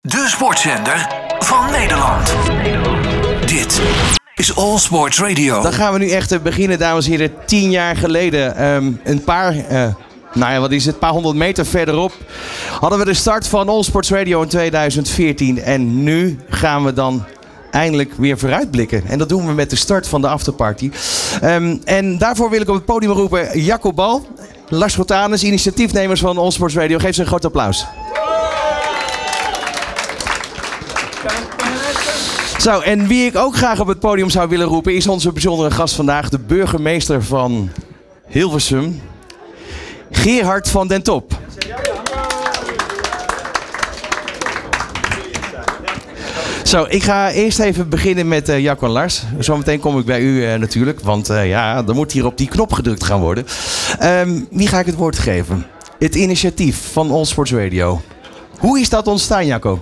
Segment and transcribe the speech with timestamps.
[0.00, 2.34] De sportzender van Nederland.
[3.46, 3.82] Dit
[4.34, 5.62] is All Sports Radio.
[5.62, 7.32] Dan gaan we nu echt eh, beginnen, dames en heren.
[7.46, 9.94] Tien jaar geleden, ehm, een paar, eh,
[10.34, 12.12] nou ja, wat is het, een paar honderd meter verderop,
[12.80, 15.62] hadden we de start van All Sports Radio in 2014.
[15.62, 17.24] En nu gaan we dan
[17.70, 19.02] eindelijk weer vooruitblikken.
[19.06, 20.90] En dat doen we met de start van de afterparty.
[21.40, 24.26] Ehm, en daarvoor wil ik op het podium roepen Jacco Bal,
[24.68, 26.98] Lars Rotanus, initiatiefnemers van All Sports Radio.
[26.98, 27.86] Geef ze een groot applaus.
[32.58, 35.70] Zo, en wie ik ook graag op het podium zou willen roepen is onze bijzondere
[35.70, 37.70] gast vandaag, de burgemeester van
[38.26, 39.00] Hilversum,
[40.10, 41.32] Gerard van den Top.
[46.64, 49.22] Zo, ik ga eerst even beginnen met uh, Jacco en Lars.
[49.38, 52.48] Zometeen kom ik bij u uh, natuurlijk, want uh, ja, er moet hier op die
[52.48, 53.46] knop gedrukt gaan worden.
[54.02, 55.66] Um, wie ga ik het woord geven?
[55.98, 58.00] Het initiatief van All Sports Radio.
[58.58, 59.80] Hoe is dat ontstaan, Jacco?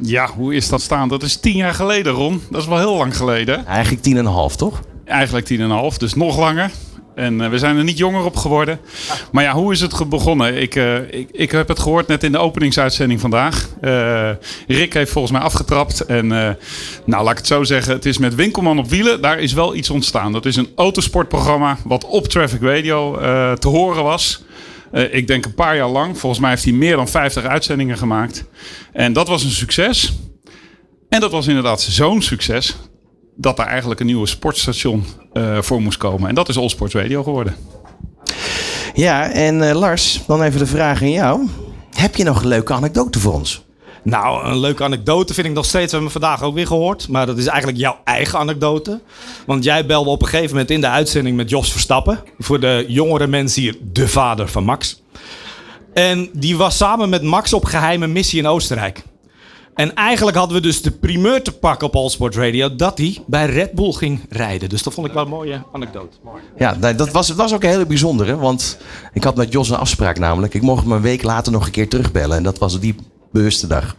[0.00, 1.08] Ja, hoe is dat staan?
[1.08, 2.42] Dat is tien jaar geleden, Ron.
[2.50, 3.66] Dat is wel heel lang geleden.
[3.66, 4.80] Eigenlijk tien en een half, toch?
[5.04, 6.70] Eigenlijk tien en een half, dus nog langer.
[7.14, 8.80] En uh, we zijn er niet jonger op geworden.
[9.32, 10.60] Maar ja, hoe is het begonnen?
[10.60, 13.68] Ik, uh, ik, ik heb het gehoord net in de openingsuitzending vandaag.
[13.82, 14.30] Uh,
[14.66, 16.00] Rick heeft volgens mij afgetrapt.
[16.00, 16.26] En
[17.04, 17.92] nou, laat ik het zo zeggen.
[17.92, 19.22] Het is met Winkelman op wielen.
[19.22, 20.32] Daar is wel iets ontstaan.
[20.32, 23.18] Dat is een autosportprogramma wat op Traffic Radio
[23.58, 24.44] te horen was.
[24.92, 26.18] Uh, ik denk een paar jaar lang.
[26.18, 28.44] Volgens mij heeft hij meer dan 50 uitzendingen gemaakt.
[28.92, 30.12] En dat was een succes.
[31.08, 32.76] En dat was inderdaad zo'n succes.
[33.36, 36.28] Dat er eigenlijk een nieuwe sportstation uh, voor moest komen.
[36.28, 37.56] En dat is All Sports Radio geworden.
[38.94, 41.48] Ja, en uh, Lars, dan even de vraag aan jou.
[41.90, 43.65] Heb je nog een leuke anekdote voor ons?
[44.06, 45.84] Nou, een leuke anekdote vind ik nog steeds.
[45.84, 47.08] We hebben vandaag ook weer gehoord.
[47.08, 49.00] Maar dat is eigenlijk jouw eigen anekdote.
[49.46, 52.22] Want jij belde op een gegeven moment in de uitzending met Jos Verstappen.
[52.38, 55.02] Voor de jongere mensen hier, de vader van Max.
[55.94, 59.02] En die was samen met Max op geheime missie in Oostenrijk.
[59.74, 63.46] En eigenlijk hadden we dus de primeur te pakken op Allsport Radio dat hij bij
[63.46, 64.68] Red Bull ging rijden.
[64.68, 66.16] Dus dat vond ik wel een mooie anekdote.
[66.58, 68.36] Ja, dat was, was ook een hele bijzondere.
[68.36, 68.78] Want
[69.12, 70.54] ik had met Jos een afspraak namelijk.
[70.54, 72.36] Ik mocht hem een week later nog een keer terugbellen.
[72.36, 72.94] En dat was die
[73.36, 73.96] bewuste dag.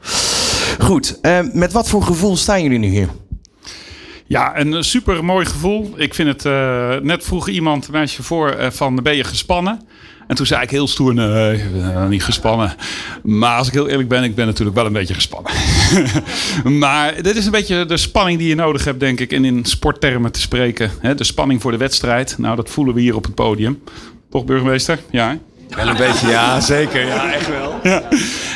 [0.80, 3.10] Goed, uh, met wat voor gevoel staan jullie nu hier?
[4.28, 5.94] Ja, een super mooi gevoel.
[5.96, 9.82] Ik vind het, uh, net vroeg iemand een meisje voor uh, van ben je gespannen?
[10.28, 11.64] En toen zei ik heel stoer, nee,
[12.10, 12.76] niet gespannen.
[13.24, 15.52] Maar als ik heel eerlijk ben, ik ben natuurlijk wel een beetje gespannen.
[16.80, 19.66] maar dit is een beetje de spanning die je nodig hebt, denk ik, en in
[19.66, 20.92] sporttermen te spreken.
[21.16, 22.38] De spanning voor de wedstrijd.
[22.38, 23.84] Nou, dat voelen we hier op het podium.
[24.30, 25.00] Toch, burgemeester?
[25.12, 25.38] Ja.
[25.70, 27.06] Wel een beetje, ja, zeker.
[27.06, 27.80] Ja, echt wel.
[27.84, 28.04] Ja.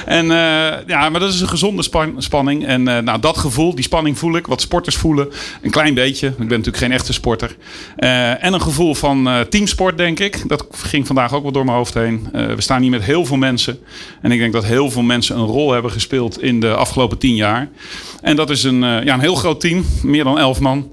[0.05, 2.65] En uh, ja, maar dat is een gezonde span spanning.
[2.65, 4.47] En uh, nou, dat gevoel, die spanning voel ik.
[4.47, 5.29] Wat sporters voelen.
[5.61, 6.27] Een klein beetje.
[6.27, 7.55] Ik ben natuurlijk geen echte sporter.
[7.97, 10.49] Uh, en een gevoel van teamsport, denk ik.
[10.49, 12.29] Dat ging vandaag ook wel door mijn hoofd heen.
[12.31, 13.79] we staan hier met heel veel mensen.
[14.21, 17.35] En ik denk dat heel veel mensen een rol hebben gespeeld in de afgelopen tien
[17.35, 17.69] jaar.
[18.21, 19.85] En dat is een, ja, een heel groot team.
[20.03, 20.91] Meer dan elf man.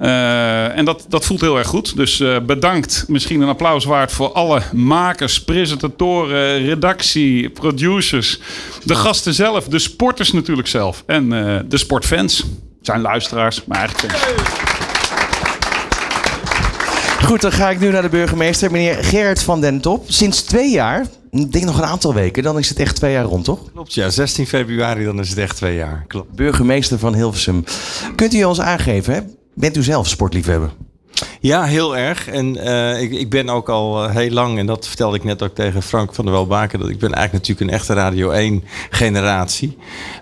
[0.00, 1.96] Uh, en dat, dat voelt heel erg goed.
[1.96, 3.04] Dus uh, bedankt.
[3.08, 8.40] Misschien een applaus waard voor alle makers, presentatoren, redactie, producers.
[8.84, 11.02] De gasten zelf, de sporters natuurlijk zelf.
[11.06, 12.44] En uh, de sportfans.
[12.82, 14.48] Zijn luisteraars, maar eigenlijk fans.
[17.26, 20.04] Goed, dan ga ik nu naar de burgemeester, meneer Gerrit van den Top.
[20.08, 23.24] Sinds twee jaar, ik denk nog een aantal weken, dan is het echt twee jaar
[23.24, 23.58] rond, toch?
[23.72, 24.10] Klopt, ja.
[24.10, 26.04] 16 februari, dan is het echt twee jaar.
[26.08, 26.34] Klopt.
[26.34, 27.64] Burgemeester van Hilversum.
[28.16, 29.20] Kunt u ons aangeven, hè?
[29.58, 30.70] Bent u zelf sportliefhebber?
[31.40, 32.28] Ja, heel erg.
[32.28, 35.42] En uh, ik, ik, ben ook al uh, heel lang, en dat vertelde ik net
[35.42, 38.64] ook tegen Frank van der Welbaken, dat ik ben eigenlijk natuurlijk een echte Radio 1
[38.90, 39.76] generatie.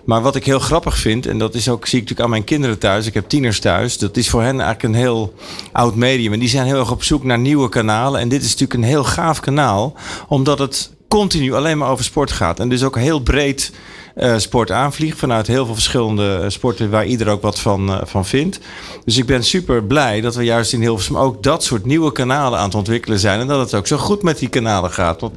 [0.05, 2.43] Maar wat ik heel grappig vind, en dat is ook, zie ik natuurlijk aan mijn
[2.43, 5.33] kinderen thuis, ik heb tieners thuis, dat is voor hen eigenlijk een heel
[5.71, 6.33] oud medium.
[6.33, 8.19] En die zijn heel erg op zoek naar nieuwe kanalen.
[8.19, 9.93] En dit is natuurlijk een heel gaaf kanaal,
[10.27, 12.59] omdat het continu alleen maar over sport gaat.
[12.59, 13.71] En dus ook heel breed
[14.15, 15.17] uh, sport aanvliegt.
[15.17, 18.59] Vanuit heel veel verschillende sporten waar ieder ook wat van, uh, van vindt.
[19.05, 22.59] Dus ik ben super blij dat we juist in Hilversum ook dat soort nieuwe kanalen
[22.59, 23.39] aan het ontwikkelen zijn.
[23.39, 25.21] En dat het ook zo goed met die kanalen gaat.
[25.21, 25.35] Want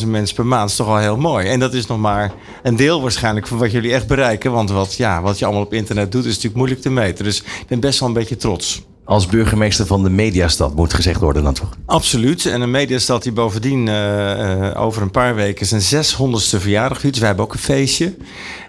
[0.00, 1.46] 50.000 mensen per maand is toch al heel mooi.
[1.46, 2.32] En dat is nog maar
[2.62, 4.52] een deel waarschijnlijk van wat jullie echt bereiken.
[4.52, 7.24] Want wat, ja, wat je allemaal op internet doet is natuurlijk moeilijk te meten.
[7.24, 11.20] Dus ik ben best wel een beetje trots als burgemeester van de mediastad moet gezegd
[11.20, 11.68] worden dan toch?
[11.86, 12.46] Absoluut.
[12.46, 17.12] En een mediastad die bovendien uh, over een paar weken zijn 600ste verjaardag viert.
[17.12, 18.14] Dus wij hebben ook een feestje.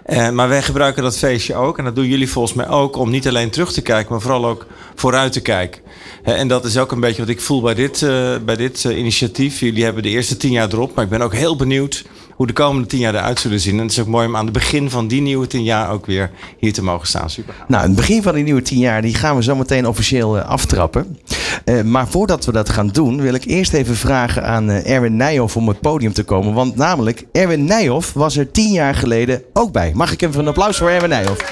[0.06, 1.78] Uh, maar wij gebruiken dat feestje ook.
[1.78, 4.46] En dat doen jullie volgens mij ook om niet alleen terug te kijken, maar vooral
[4.46, 5.82] ook vooruit te kijken.
[6.22, 8.00] En dat is ook een beetje wat ik voel bij dit,
[8.44, 9.60] bij dit initiatief.
[9.60, 10.94] Jullie hebben de eerste tien jaar erop.
[10.94, 12.04] Maar ik ben ook heel benieuwd
[12.38, 13.76] hoe de komende tien jaar eruit zullen zien.
[13.76, 16.06] En het is ook mooi om aan het begin van die nieuwe tien jaar ook
[16.06, 17.30] weer hier te mogen staan.
[17.30, 17.54] Super.
[17.68, 20.48] Nou, het begin van die nieuwe tien jaar die gaan we zo meteen officieel eh,
[20.48, 21.18] aftrappen.
[21.64, 25.16] Eh, maar voordat we dat gaan doen, wil ik eerst even vragen aan eh, Erwin
[25.16, 26.54] Nijhoff om het podium te komen.
[26.54, 29.92] Want namelijk, Erwin Nijhoff was er tien jaar geleden ook bij.
[29.94, 31.50] Mag ik even een applaus voor Erwin Nijhoff?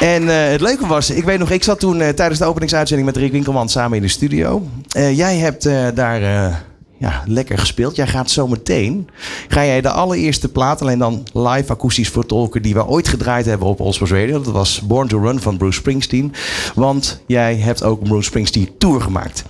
[0.00, 3.32] En het leuke was, ik weet nog, ik zat toen tijdens de openingsuitzending met Rick
[3.32, 4.62] Winkelman samen in de studio.
[4.92, 6.64] Jij hebt daar
[6.98, 7.96] ja, lekker gespeeld.
[7.96, 9.08] Jij gaat zo meteen,
[9.48, 13.68] ga jij de allereerste plaat, alleen dan live akoestisch vertolken, die we ooit gedraaid hebben
[13.68, 14.42] op Allsports Radio.
[14.42, 16.34] Dat was Born to Run van Bruce Springsteen.
[16.74, 19.44] Want jij hebt ook een Bruce Springsteen tour gemaakt.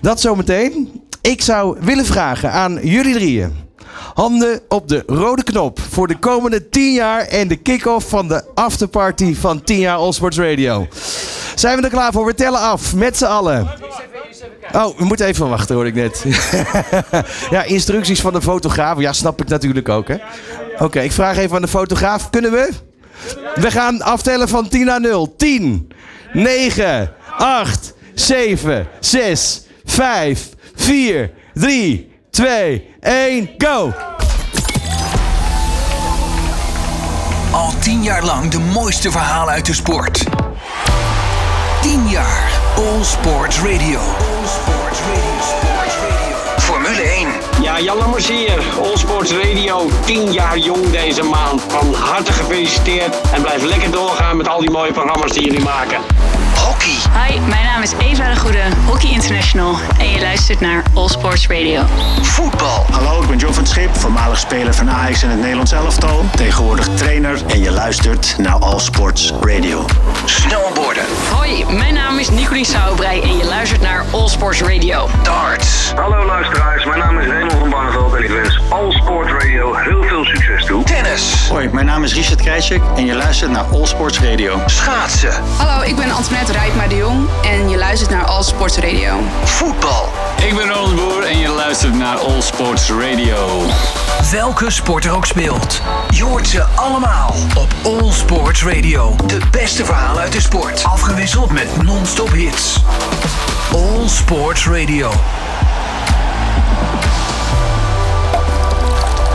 [0.00, 1.00] Dat zometeen.
[1.20, 3.52] Ik zou willen vragen aan jullie drieën.
[4.14, 8.44] Handen op de rode knop voor de komende 10 jaar en de kick-off van de
[8.54, 10.86] afterparty van 10 jaar Allsports Radio.
[11.54, 12.26] Zijn we er klaar voor?
[12.26, 13.68] We tellen af met z'n allen.
[14.72, 16.24] Oh, we moeten even wachten hoor ik net.
[17.50, 18.98] ja, instructies van de fotograaf.
[18.98, 20.16] Ja, snap ik natuurlijk ook hè.
[20.78, 22.30] Oké, ik vraag even aan de fotograaf.
[22.30, 22.70] Kunnen we?
[23.54, 25.36] We gaan aftellen van 10 naar 0.
[25.36, 25.92] 10,
[26.32, 33.92] 9, 8, 7, 6, 5, 4, 3, 2, 1, go!
[37.50, 40.24] Al tien jaar lang de mooiste verhalen uit de sport.
[41.82, 44.35] 10 jaar All Sports Radio.
[46.96, 47.28] Formule 1.
[47.62, 48.62] Ja, Jan Lammers hier.
[48.82, 51.62] Allsports Radio, 10 jaar jong deze maand.
[51.68, 56.15] Van harte gefeliciteerd en blijf lekker doorgaan met al die mooie programma's die jullie maken.
[56.86, 57.34] Hockey.
[57.34, 59.78] Hi, mijn naam is Eva de Goede, Hockey International.
[59.98, 61.82] En je luistert naar All Sports Radio.
[62.22, 62.86] Voetbal.
[62.90, 66.24] Hallo, ik ben Joe van het Schip, voormalig speler van Ajax en het Nederlands elftal.
[66.36, 69.84] Tegenwoordig trainer en je luistert naar All Sports Radio.
[70.24, 71.04] Snowboarden.
[71.32, 75.08] Hoi, mijn naam is Nicolien Sauerbrei en je luistert naar All Sports Radio.
[75.22, 75.92] Darts.
[75.94, 80.02] Hallo luisteraars, mijn naam is Raymond van Barneveld en ik wens All Sport Radio heel
[80.02, 80.84] veel succes toe.
[80.84, 81.48] Tennis.
[81.48, 84.60] Hoi, mijn naam is Richard Krijsik en je luistert naar All Sports Radio.
[84.66, 85.32] Schaatsen.
[85.56, 89.18] Hallo, ik ben Antoinette Rijpma de Jong en je luistert naar All Sports Radio.
[89.44, 90.08] Voetbal.
[90.46, 93.62] Ik ben Ronald Boer en je luistert naar All Sports Radio.
[94.30, 95.80] Welke sport er ook speelt.
[96.10, 99.16] Je hoort ze allemaal op All Sports Radio.
[99.26, 100.84] De beste verhalen uit de sport.
[100.84, 102.82] Afgewisseld met non-stop hits.
[103.72, 105.10] All Sports Radio.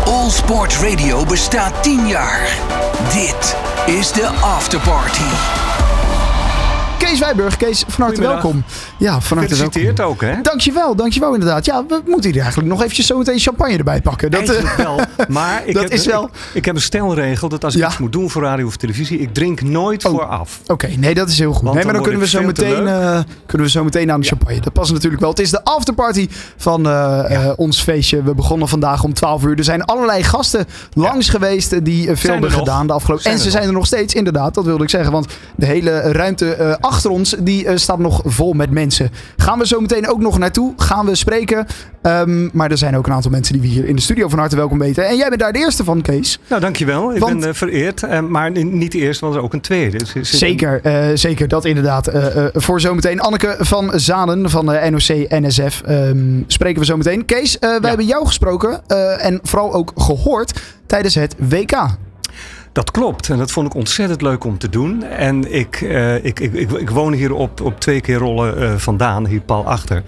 [0.06, 2.50] All Sports Radio bestaat 10 jaar.
[3.14, 3.56] Dit
[3.86, 5.71] is de afterparty.
[7.01, 7.57] Kees Wijburg.
[7.57, 8.63] Kees, van harte welkom.
[8.98, 9.71] Ja, van harte welkom.
[9.71, 10.42] Gefeliciteerd ook, hè?
[10.42, 11.65] Dankjewel, dankjewel inderdaad.
[11.65, 14.31] Ja, we moeten hier eigenlijk nog eventjes zo meteen champagne erbij pakken.
[14.31, 15.00] Dat, eh, wel.
[15.27, 17.88] Maar ik Dat heb, is wel- Ik, ik heb een stelregel dat als ik Ja.
[17.88, 20.12] iets moet doen voor radio of televisie, ik drink nooit Oh.
[20.12, 20.59] vooraf.
[20.68, 21.62] Oké, nee, dat is heel goed.
[21.62, 24.12] Want nee, maar dan dan kunnen we, zo meteen, te eh, kunnen we zo meteen
[24.12, 24.59] aan de champagne.
[24.62, 25.30] Dat past natuurlijk wel.
[25.30, 28.24] Het is de afterparty van eh, ons feestje.
[28.24, 29.57] We begonnen vandaag om 12 uur.
[29.57, 33.31] Er zijn allerlei gasten langs geweest die veel hebben gedaan de afgelopen.
[33.31, 34.53] En ze zijn er nog steeds, inderdaad.
[34.53, 35.12] Dat wilde ik zeggen.
[35.12, 39.10] Want de hele ruimte eh, achter ons die eh, staat nog vol met mensen.
[39.38, 40.74] Gaan we zo meteen ook nog naartoe?
[40.78, 41.66] Gaan we spreken?
[42.02, 44.40] Ehm, maar er zijn ook een aantal mensen die we hier in de studio van
[44.40, 45.08] harte welkom weten.
[45.08, 46.40] En jij bent daar de eerste van, Kees.
[46.48, 47.14] Nou, dankjewel.
[47.14, 48.04] Ik Want- ben eh, vereerd.
[48.04, 49.98] eh, maar ni- niet de eerste, want er is ook een tweede.
[49.98, 50.82] Dus er Zeker,
[51.18, 52.10] zeker dat inderdaad.
[52.54, 56.18] Voor zometeen Anneke van Zanen van de NOC-NSF ehm,
[56.48, 57.26] spreken we zo meteen.
[57.26, 58.88] Kees, wij hebben jou gesproken
[59.20, 61.72] en vooral ook gehoord tijdens het WK.
[62.74, 63.30] Dat klopt.
[63.30, 65.04] En dat vond ik ontzettend leuk om te doen.
[65.04, 68.76] En ik, eh, ik, ik, ik, ik woon hier op, op twee keer rollen eh,
[68.76, 69.96] vandaan, hier pal achter.
[69.96, 70.04] En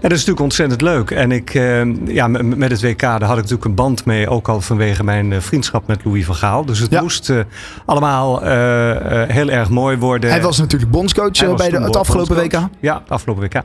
[0.00, 1.10] dat is natuurlijk ontzettend leuk.
[1.10, 4.28] En ik, eh, ja, met het WK, daar had ik natuurlijk een band mee.
[4.28, 6.64] Ook al vanwege mijn vriendschap met Louis van Gaal.
[6.64, 7.00] Dus het Ja.
[7.00, 7.32] moest
[7.84, 8.40] allemaal
[9.26, 10.30] heel erg mooi worden.
[10.30, 12.68] Hij was natuurlijk bondscoach bij de, het afgelopen WK.
[12.80, 13.62] Ja, het afgelopen WK.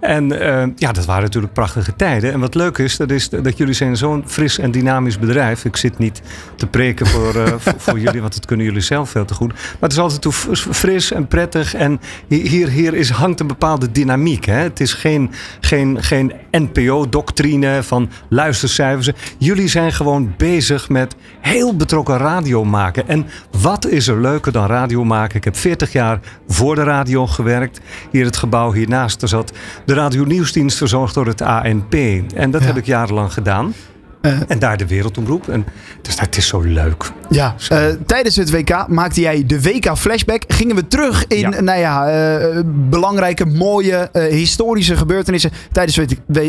[0.00, 2.32] En eh, ja, dat waren natuurlijk prachtige tijden.
[2.32, 5.64] En wat leuk is, dat, is dat jullie zijn zo'n fris en dynamisch bedrijf.
[5.64, 6.22] Ik zit niet
[6.56, 9.48] te preken voor, eh, voor, voor jullie, want dat kunnen jullie zelf veel te goed.
[9.52, 11.74] Maar het is altijd fris en prettig.
[11.74, 14.44] En hier, hier is, hangt een bepaalde dynamiek.
[14.44, 14.58] Hè?
[14.62, 15.30] Het is geen,
[15.60, 19.10] geen, geen NPO-doctrine van luistercijfers.
[19.38, 23.08] Jullie zijn gewoon bezig met heel betrokken radio maken.
[23.08, 23.26] En
[23.60, 25.36] wat is er leuker dan radio maken?
[25.36, 27.80] Ik heb 40 jaar voor de radio gewerkt.
[28.10, 29.22] Hier het gebouw hiernaast.
[29.22, 29.52] Er zat
[29.90, 31.94] de radio nieuwsdienst verzorgd door het ANP.
[32.34, 32.66] En dat Ja.
[32.66, 33.74] heb ik jarenlang gedaan.
[34.20, 34.32] Eh.
[34.48, 35.48] en daar de wereldomroep.
[35.48, 35.66] En,
[36.02, 37.10] dus dat is zo leuk.
[37.30, 40.42] Ja, eh, tijdens het WK maakte jij de WK-flashback.
[40.48, 41.60] Gingen we terug in Ja.
[41.60, 45.96] nou ja, eh, belangrijke, mooie, historische gebeurtenissen tijdens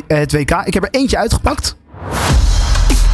[0.08, 0.62] het WK.
[0.66, 1.76] Ik heb er eentje uitgepakt.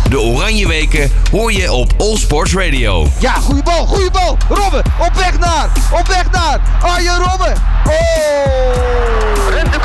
[0.10, 3.08] De Oranje Weken hoor je op All Sports Radio.
[3.20, 4.38] Ja, goede bal, goede bal.
[4.50, 5.70] Robben, op weg naar,
[6.00, 7.54] op weg naar Arjen Robben.
[7.86, 9.50] Oh!
[9.50, 9.80] Rent de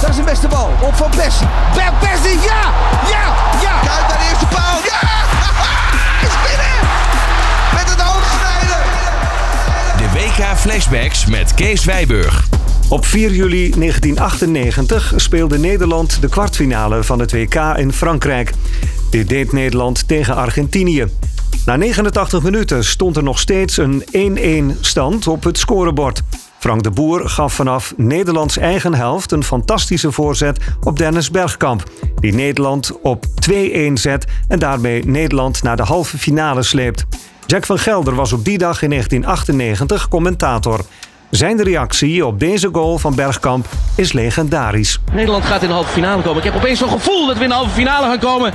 [0.00, 0.70] Daar is de beste bal.
[0.82, 1.46] Op Van Persie.
[1.72, 2.72] Van Persie, ja!
[3.10, 3.34] Ja!
[3.62, 3.80] Ja!
[3.84, 4.78] Kuit naar de eerste paal.
[4.84, 5.00] Ja!
[6.26, 6.76] Is binnen!
[7.74, 8.82] Met het hoofdsnijden.
[9.96, 12.48] De WK Flashbacks met Kees Wijburg.
[12.88, 18.50] Op 4 juli 1998 speelde Nederland de kwartfinale van het WK in Frankrijk.
[19.10, 21.06] Dit deed Nederland tegen Argentinië.
[21.66, 24.04] Na 89 minuten stond er nog steeds een
[24.76, 26.22] 1-1 stand op het scorebord.
[26.64, 31.82] Frank de Boer gaf vanaf Nederlands eigen helft een fantastische voorzet op Dennis Bergkamp,
[32.20, 37.04] die Nederland op 2-1 zet en daarmee Nederland naar de halve finale sleept.
[37.46, 40.80] Jack van Gelder was op die dag in 1998 commentator.
[41.30, 44.98] Zijn reactie op deze goal van Bergkamp is legendarisch.
[45.12, 46.38] Nederland gaat in de halve finale komen.
[46.38, 48.52] Ik heb opeens zo'n gevoel dat we in de halve finale gaan komen.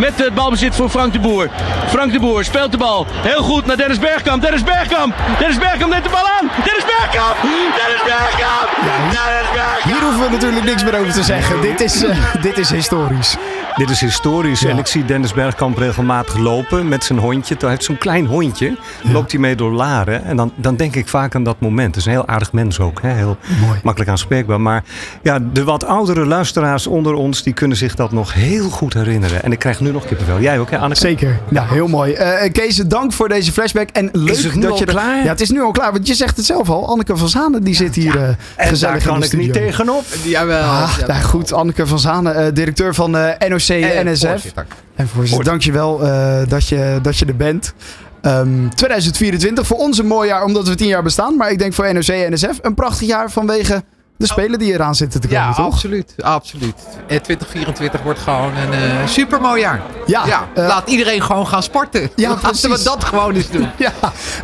[0.00, 1.48] Met het balbezit voor Frank de Boer.
[1.86, 4.42] Frank de Boer speelt de bal heel goed naar Dennis Bergkamp.
[4.42, 5.14] Dennis Bergkamp.
[5.38, 6.50] Dennis Bergkamp neemt de bal aan.
[6.64, 7.36] Dennis Bergkamp.
[7.42, 8.68] Dennis Bergkamp.
[8.82, 9.82] Dennis Bergkamp.
[9.82, 11.60] Hier hoeven we natuurlijk niks meer over te zeggen.
[11.60, 13.36] Dit is, eh, dit is historisch.
[13.74, 14.64] Dit is historisch.
[14.64, 17.56] En ik zie Dennis Bergkamp regelmatig lopen met zijn hondje.
[17.58, 18.76] Hij heeft zo'n klein hondje.
[19.02, 20.24] Loopt hij mee door Laren.
[20.24, 21.86] En dan, dan denk ik vaak aan dat moment.
[21.86, 23.02] Het is een heel aardig mens ook.
[23.02, 23.12] Hè?
[23.12, 23.36] Heel
[23.82, 24.60] makkelijk aanspreekbaar.
[24.60, 24.84] Maar
[25.22, 27.42] ja, de wat oudere luisteraars onder ons...
[27.42, 29.42] die kunnen zich dat nog heel goed herinneren.
[29.42, 30.40] En ik krijg nu nog kippenvel.
[30.40, 31.00] Jij ook, hè Anneke?
[31.00, 31.38] Zeker.
[31.50, 32.12] Ja, heel mooi.
[32.12, 33.88] Eh, Kees, dank voor deze flashback.
[33.92, 35.16] En leuk Is het nu dat al je er- klaar?
[35.22, 35.92] Ja, het is nu al klaar.
[35.92, 36.88] Want je zegt het zelf al.
[36.88, 38.36] Anneke van Zanen die zit hier En
[38.68, 39.66] gezellig daar in kan de ik niet studio.
[39.66, 40.04] tegenop.
[40.24, 40.62] Jawel.
[40.62, 41.14] Ah, jawel.
[41.16, 44.28] nou goed, Anneke van Zanen, eh, directeur van eh, NOC En NSF.
[44.30, 44.66] voorzitter.
[44.94, 47.74] En voorzitter, dankjewel eh dat, je, dat je er bent.
[48.22, 51.36] Ehm, 2024, voor ons een mooi jaar omdat we tien jaar bestaan.
[51.36, 53.84] Maar ik denk voor NOC en NSF een prachtig jaar vanwege
[54.16, 55.66] de spelen die eraan zitten te komen, Ja, toch?
[55.66, 56.14] absoluut.
[56.22, 56.74] absoluut.
[57.06, 59.80] En 2024 wordt gewoon een eh supermooi jaar.
[60.06, 60.24] Ja,
[60.54, 62.10] eh, laat iedereen gewoon gaan sporten.
[62.16, 63.68] Ja, Laten we dat gewoon eens doen.
[63.78, 63.92] Ja,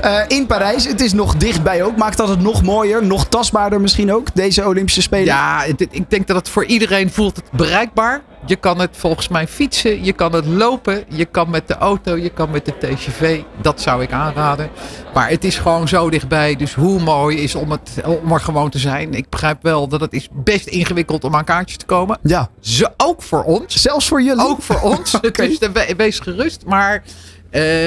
[0.01, 0.87] eh, in Parijs.
[0.87, 1.97] Het is nog dichtbij ook.
[1.97, 5.25] Maakt dat het nog mooier, nog tastbaarder misschien ook, deze Olympische Spelen?
[5.25, 8.21] Ja, het- ik denk dat het voor iedereen voelt het bereikbaar.
[8.47, 12.17] Je kan het volgens mij fietsen, je kan het lopen, je kan met de auto,
[12.17, 13.41] je kan met de TGV.
[13.61, 14.71] Dat zou ik aanraden.
[15.15, 16.57] Maar het is gewoon zo dichtbij.
[16.57, 17.91] Dus hoe mooi is om, het,
[18.23, 19.15] om er gewoon te zijn.
[19.15, 22.19] Ik begrijp wel dat het is best ingewikkeld om aan kaartjes te komen.
[22.23, 22.49] Ja.
[22.61, 23.83] Ze, ook voor ons.
[23.83, 24.45] Zelfs voor jullie?
[24.45, 25.11] Ook voor ons.
[25.33, 26.65] Dus de- wees gerust.
[26.67, 27.03] Maar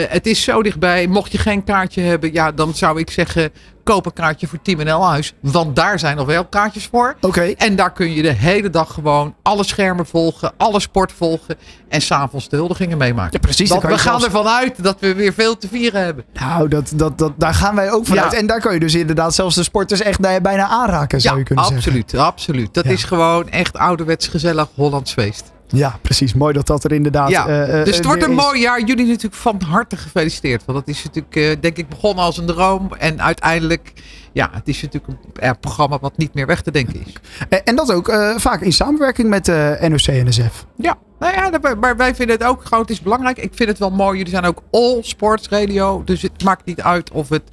[0.10, 1.08] het is zo dichtbij.
[1.08, 3.52] Mocht je geen kaartje hebben, ja, dan zou ik zeggen...
[3.84, 5.34] koop een kaartje voor Team NL Huis.
[5.42, 7.16] Want daar zijn nog wel kaartjes voor.
[7.22, 7.42] Oké.
[7.42, 10.52] En daar kun je de hele dag gewoon alle schermen volgen.
[10.58, 11.56] Alle sport volgen.
[11.88, 13.32] En s'avonds de huldigingen meemaken.
[13.34, 16.26] Ja, precies, kan we gaan zelfs- ervan uit dat we weer veel te vieren hebben.
[16.34, 18.32] Nou, dat, dat, dat, daar gaan wij ook vanuit.
[18.32, 18.38] Ja.
[18.38, 21.44] En daar kan je dus inderdaad zelfs de sporters echt bij- bijna aanraken, zou je
[21.44, 21.84] kunnen zeggen.
[21.86, 22.16] absoluut.
[22.16, 22.74] absoluut.
[22.74, 25.52] Dat is gewoon echt ouderwets gezellig Hollands feest.
[25.72, 26.34] Ja, precies.
[26.34, 28.44] Mooi dat dat er inderdaad Ja, eh, eh, dus het wordt weer een is.
[28.46, 28.82] mooi jaar.
[28.84, 30.66] Jullie natuurlijk van harte gefeliciteerd.
[30.66, 32.94] Want dat is natuurlijk, eh, denk ik, begonnen als een droom.
[32.98, 33.94] En uiteindelijk,
[34.34, 37.14] ja, het is natuurlijk een eh, programma wat niet meer weg te denken is.
[37.50, 40.66] En, en dat ook eh, vaak in samenwerking met eh NOC en NSF.
[40.76, 43.38] Ja, nou ja, maar wij vinden het ook gewoon, het is belangrijk.
[43.38, 44.18] Ik vind het wel mooi.
[44.18, 46.02] Jullie zijn ook all sports radio.
[46.06, 47.44] Dus het maakt niet uit of het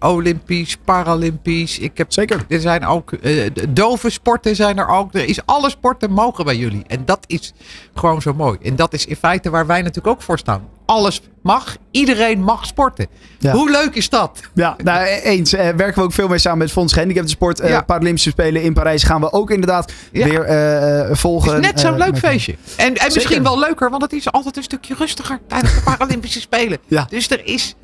[0.00, 1.78] Olympisch, Paralympisch.
[1.78, 2.44] Ik heb, Zeker.
[2.48, 5.14] Er zijn ook eh, dove sporten zijn er ook.
[5.14, 6.84] Er is alle sporten mogen bij jullie.
[6.86, 7.52] En dat is
[7.94, 8.58] gewoon zo mooi.
[8.62, 10.68] En dat is in feite waar wij natuurlijk ook voor staan.
[10.86, 11.76] Alles mag.
[11.90, 13.06] Iedereen mag sporten.
[13.38, 13.52] Ja.
[13.52, 14.40] Hoe leuk is dat?
[14.54, 15.52] Ja, nou, eens.
[15.52, 17.60] eh, werken we ook veel mee samen met Fonds Gehandicapten Sport.
[17.60, 17.78] Eh.
[17.86, 20.24] Paralympische Spelen in Parijs gaan we ook inderdaad Ja.
[20.28, 21.52] weer eh, volgen.
[21.54, 22.54] Het is net zo'n leuk feestje.
[22.76, 26.40] En, en misschien wel leuker, want het is altijd een stukje rustiger tijdens de Paralympische
[26.40, 26.78] Spelen.
[26.86, 27.06] Ja.
[27.10, 27.74] Dus er is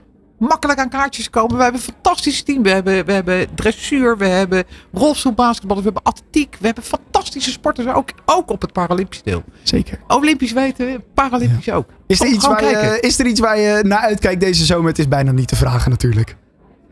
[0.41, 1.57] makkelijk aan kaartjes komen.
[1.57, 2.63] We hebben een fantastisch team.
[2.63, 6.57] We hebben, we hebben dressuur, we hebben rolstoelbasketbal, we hebben atletiek.
[6.61, 9.43] We hebben fantastische sporters ook, ook op het Paralympisch deel.
[9.63, 9.99] Zeker.
[10.09, 11.89] Olympisch weten we, Paralympisch ook.
[12.07, 14.89] Is er, iets waar je, is er iets waar je naar uitkijkt deze zomer?
[14.89, 16.37] Het is bijna niet te vragen natuurlijk.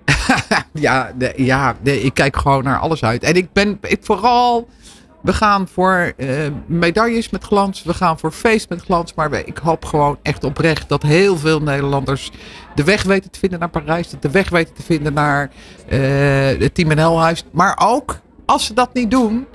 [0.73, 3.23] Ja, de, ja de, ik kijk gewoon naar alles uit.
[3.23, 4.69] En ik ben ik, vooral.
[5.23, 6.29] We gaan voor eh,
[6.67, 7.83] medailles met glans.
[7.83, 9.15] We gaan voor feest met glans.
[9.15, 12.31] Maar ik hoop gewoon echt oprecht dat heel veel Nederlanders
[12.75, 14.11] de weg weten te vinden naar Parijs.
[14.21, 15.51] De weg weten te vinden naar
[15.89, 15.99] eh
[16.59, 17.45] het Team NL huis.
[17.51, 19.47] Maar ook als ze dat niet doen,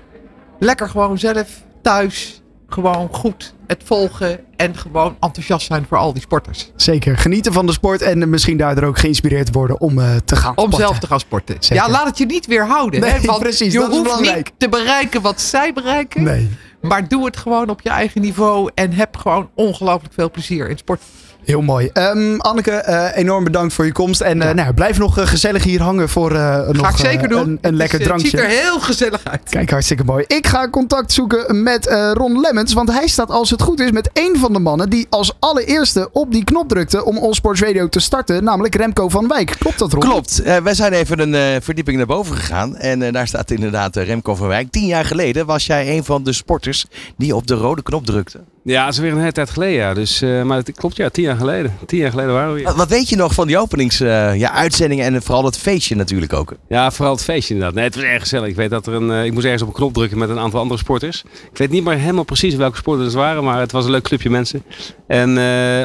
[0.60, 2.43] lekker gewoon zelf thuis.
[2.74, 6.72] Gewoon goed het volgen en gewoon enthousiast zijn voor al die sporters.
[6.76, 7.18] Zeker.
[7.18, 10.64] Genieten van de sport en misschien daardoor ook geïnspireerd worden om eh, te gaan Om
[10.66, 10.80] sporten.
[10.88, 11.56] zelf te gaan sporten.
[11.60, 11.76] Zeker.
[11.86, 13.00] Ja, laat het je niet weerhouden.
[13.00, 13.22] Nee, hè?
[13.22, 14.46] Want precies, Je dat is hoeft belangrijk.
[14.46, 16.24] niet te bereiken wat zij bereiken.
[16.24, 16.50] Nee.
[16.82, 18.70] Maar doe het gewoon op je eigen niveau.
[18.76, 21.02] En heb gewoon ongelooflijk veel plezier in sport.
[21.46, 21.90] Heel mooi.
[21.94, 24.22] Ehm, Anneke, eh, enorm bedankt voor je komst.
[24.22, 27.30] En eh, nou, blijf nog eh, gezellig hier hangen voor nog Ga ik zeker eh,
[27.30, 27.48] doen.
[27.50, 28.28] een, een lekker drankje.
[28.28, 29.50] Het ziet er heel gezellig uit.
[29.50, 30.24] Kijk, hartstikke mooi.
[30.28, 32.74] Ik ga contact zoeken met eh, Ron Lemmens.
[32.74, 36.10] Want hij staat, als het goed is, met één van de mannen die als allereerste
[36.12, 38.44] op die knop drukte om All Sports Radio te starten.
[38.44, 39.56] Namelijk Remco van Wijk.
[39.60, 40.02] Klopt dat, Ron?
[40.02, 40.42] Klopt.
[40.42, 42.76] Eh, wij zijn even een eh, verdieping naar boven gegaan.
[42.76, 44.72] En eh, daar staat inderdaad Remco van Wijk.
[44.72, 46.86] Tien jaar geleden was jij een van de sporters
[47.18, 48.40] die op de rode knop drukte.
[48.64, 49.76] Ja, dat is weer een hele tijd geleden.
[49.76, 49.94] Ja.
[49.94, 51.78] Dus, eh, maar het klopt, ja, tien jaar geleden.
[51.86, 52.76] Tien jaar geleden waren we hier.
[52.76, 56.54] Wat, weet je nog van die openingsuitzendingen ja, uitzendingen en vooral het feestje natuurlijk ook?
[56.68, 57.76] Ja, vooral het feestje inderdaad.
[57.76, 58.48] Nee, het was erg gezellig.
[58.48, 60.40] Ik weet dat er een, eh, ik moest ergens op een knop drukken met een
[60.40, 61.24] aantal andere sporters.
[61.52, 64.04] Ik weet niet meer helemaal precies welke sporters het waren, maar het was een leuk
[64.04, 64.64] clubje mensen.
[65.08, 65.36] En, eh,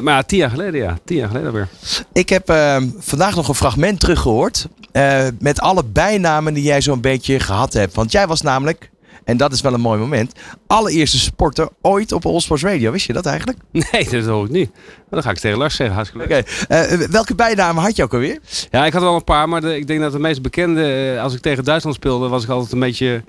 [0.00, 0.98] maar ja, tien jaar geleden, ja.
[1.04, 1.68] Tien jaar geleden weer.
[2.12, 4.66] Ik heb eh, vandaag nog een fragment teruggehoord.
[4.92, 7.94] eh, met alle bijnamen die jij zo'n beetje gehad hebt.
[7.94, 8.90] Want jij was namelijk,
[9.28, 10.32] en dat is wel een mooi moment,
[10.66, 12.90] allereerste sporter ooit op All Sports Radio.
[12.92, 13.58] Wist je dat eigenlijk?
[13.92, 14.70] Nee, dat hoor ik niet.
[14.72, 15.96] Maar dan ga ik tegen Lars zeggen.
[15.96, 16.66] Hartstikke leuk.
[16.68, 18.38] Eh, welke bijnamen had je ook alweer?
[18.70, 21.22] Ja, ik had wel een paar, maar de- ik denk dat de meest bekende, eh,
[21.22, 23.24] als ik tegen Duitsland speelde, was ik altijd een beetje,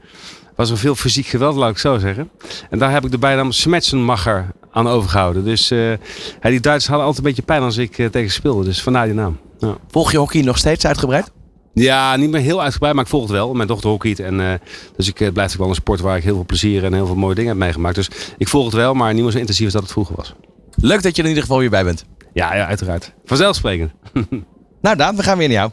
[0.55, 2.29] was er veel fysiek geweld, laat ik zo zeggen.
[2.69, 5.43] En daar heb ik de bijnaam Smetsenmacher aan overgehouden.
[5.43, 5.79] Dus eh,
[6.41, 9.37] die Duitsers hadden altijd een beetje pijn als ik tegen speelde, dus vandaar die naam.
[9.59, 9.75] Ja.
[9.91, 11.31] Volg je hockey nog steeds uitgebreid?
[11.73, 13.53] Ja, niet meer heel uitgebreid, maar ik volg het wel.
[13.53, 14.19] Mijn dochter hockeyt.
[14.19, 14.53] En, eh,
[14.95, 17.05] dus ik, het blijft ook wel een sport waar ik heel veel plezier en heel
[17.05, 17.95] veel mooie dingen heb meegemaakt.
[17.95, 20.33] Dus ik volg het wel, maar niet meer zo intensief als dat het vroeger was.
[20.75, 22.05] Leuk dat je er in ieder geval weer bij bent.
[22.33, 23.13] Ja, ja uiteraard.
[23.25, 23.91] Vanzelfsprekend.
[24.81, 25.71] nou Daan, we gaan weer naar jou.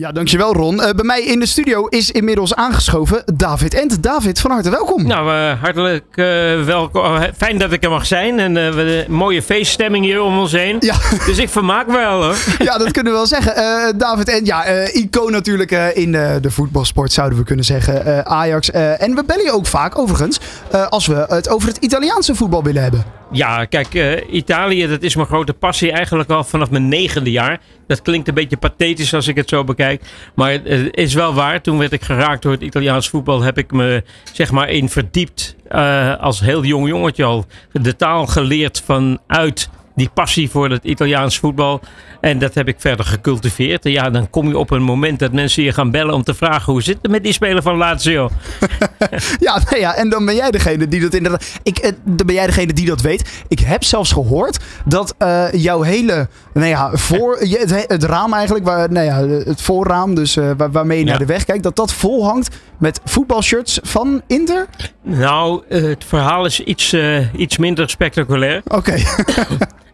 [0.00, 0.82] Ja, dankjewel Ron.
[0.82, 4.02] Eh, bij mij in de studio is inmiddels aangeschoven David Ent.
[4.02, 5.06] David, van harte welkom.
[5.06, 6.24] Nou, eh, hartelijk eh,
[6.64, 7.02] welkom.
[7.02, 8.38] Oh, fijn dat ik er mag zijn.
[8.38, 10.76] En we hebben een mooie feeststemming hier om ons heen.
[10.80, 10.94] Ja.
[11.26, 12.36] Dus ik vermaak me wel hoor.
[12.68, 13.98] Ja, dat kunnen we wel zeggen.
[13.98, 18.26] David Ent, ja, icoon natuurlijk in de voetbalsport zouden we kunnen zeggen.
[18.26, 18.70] Ajax.
[18.70, 20.40] en we bellen je ook vaak overigens
[20.88, 23.19] als we het over het Italiaanse voetbal willen hebben.
[23.32, 27.60] Ja, kijk, eh, Italië, dat is mijn grote passie eigenlijk al vanaf mijn negende jaar.
[27.86, 30.02] Dat klinkt een beetje pathetisch als ik het zo bekijk.
[30.34, 31.60] Maar het is wel waar.
[31.60, 33.42] Toen werd ik geraakt door het Italiaans voetbal.
[33.42, 35.56] Heb ik me zeg maar in verdiept.
[35.68, 37.44] eh, als heel jong jongetje al.
[37.72, 41.80] De taal geleerd vanuit die passie voor het Italiaans voetbal.
[42.20, 43.84] En dat heb ik verder gecultiveerd.
[43.84, 46.34] En ja, dan kom je op een moment dat mensen je gaan bellen om te
[46.34, 46.72] vragen...
[46.72, 48.30] hoe zit het met die speler van Lazio?
[49.38, 51.44] Ja, nou ja, en dan ben jij degene die dat inderdaad.
[51.62, 53.44] Ik, eh, dan ben jij degene die dat weet.
[53.48, 56.28] Ik heb zelfs gehoord dat eh, jouw hele.
[56.52, 60.70] Nou ja, voor, het, het raam eigenlijk, waar, nou ja, het voorraam, dus eh, waar,
[60.70, 64.66] waarmee je naar de weg kijkt, dat dat vol hangt met voetbalshirts van Inter.
[65.02, 66.96] Nou, het verhaal is iets,
[67.36, 68.62] iets minder spectaculair.
[68.66, 68.94] Oké.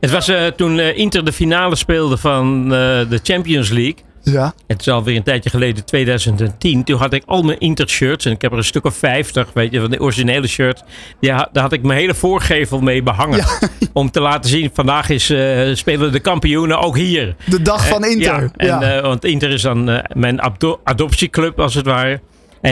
[0.01, 2.71] het was eh, toen eh, Inter de finale speelde van eh,
[3.09, 3.97] de Champions League.
[4.23, 4.55] Ja.
[4.67, 6.85] Het is alweer een tijdje geleden, 2010.
[6.85, 8.25] Toen had ik al mijn Inter-shirts.
[8.25, 10.83] En ik heb er een stuk of 50, weet je, van de originele shirt.
[11.21, 13.45] Die, ha- daar had ik mijn hele voorgevel mee behangen.
[13.93, 17.35] Om te laten zien, vandaag is, eh, spelen de kampioenen ook hier.
[17.45, 18.43] De dag van Inter.
[18.43, 19.03] Ja, en, Ja.
[19.03, 22.21] want Inter is dan mijn adop- adoptieclub, als het ware.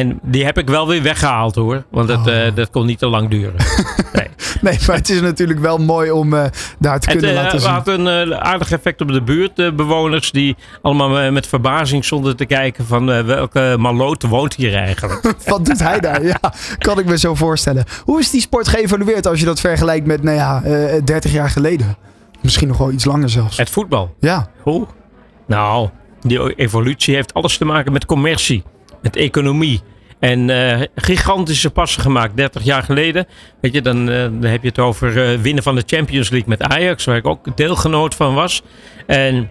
[0.00, 1.84] En die heb ik wel weer weggehaald hoor.
[1.90, 2.46] Want dat, Oh.
[2.46, 3.54] eh, dat kon niet te lang duren.
[4.60, 6.44] Nee, maar het is natuurlijk wel mooi om eh,
[6.78, 7.70] daar te Het kunnen eh, laten zien.
[7.70, 10.30] had een aardig effect op de buurtbewoners.
[10.30, 12.86] die allemaal met verbazing stonden te kijken.
[12.86, 15.34] van welke maloot woont hier eigenlijk.
[15.46, 16.24] Wat doet hij daar?
[16.24, 16.40] Ja,
[16.78, 17.84] kan ik me zo voorstellen.
[18.04, 21.50] Hoe is die sport geëvolueerd als je dat vergelijkt met, nou ja, eh 30 jaar
[21.50, 21.96] geleden?
[22.42, 23.56] Misschien nog wel iets langer zelfs.
[23.56, 24.14] Het voetbal.
[24.20, 24.48] Ja.
[24.62, 24.86] Hoe?
[25.46, 25.88] Nou,
[26.20, 28.62] die evolutie heeft alles te maken met commercie,
[29.04, 29.80] met economie.
[30.18, 33.26] En eh, gigantische passen gemaakt 30 jaar geleden.
[33.60, 36.48] Weet je, dan, eh, dan heb je het over eh, winnen van de Champions League
[36.48, 38.62] met Ajax, waar ik ook deelgenoot van was.
[39.06, 39.50] En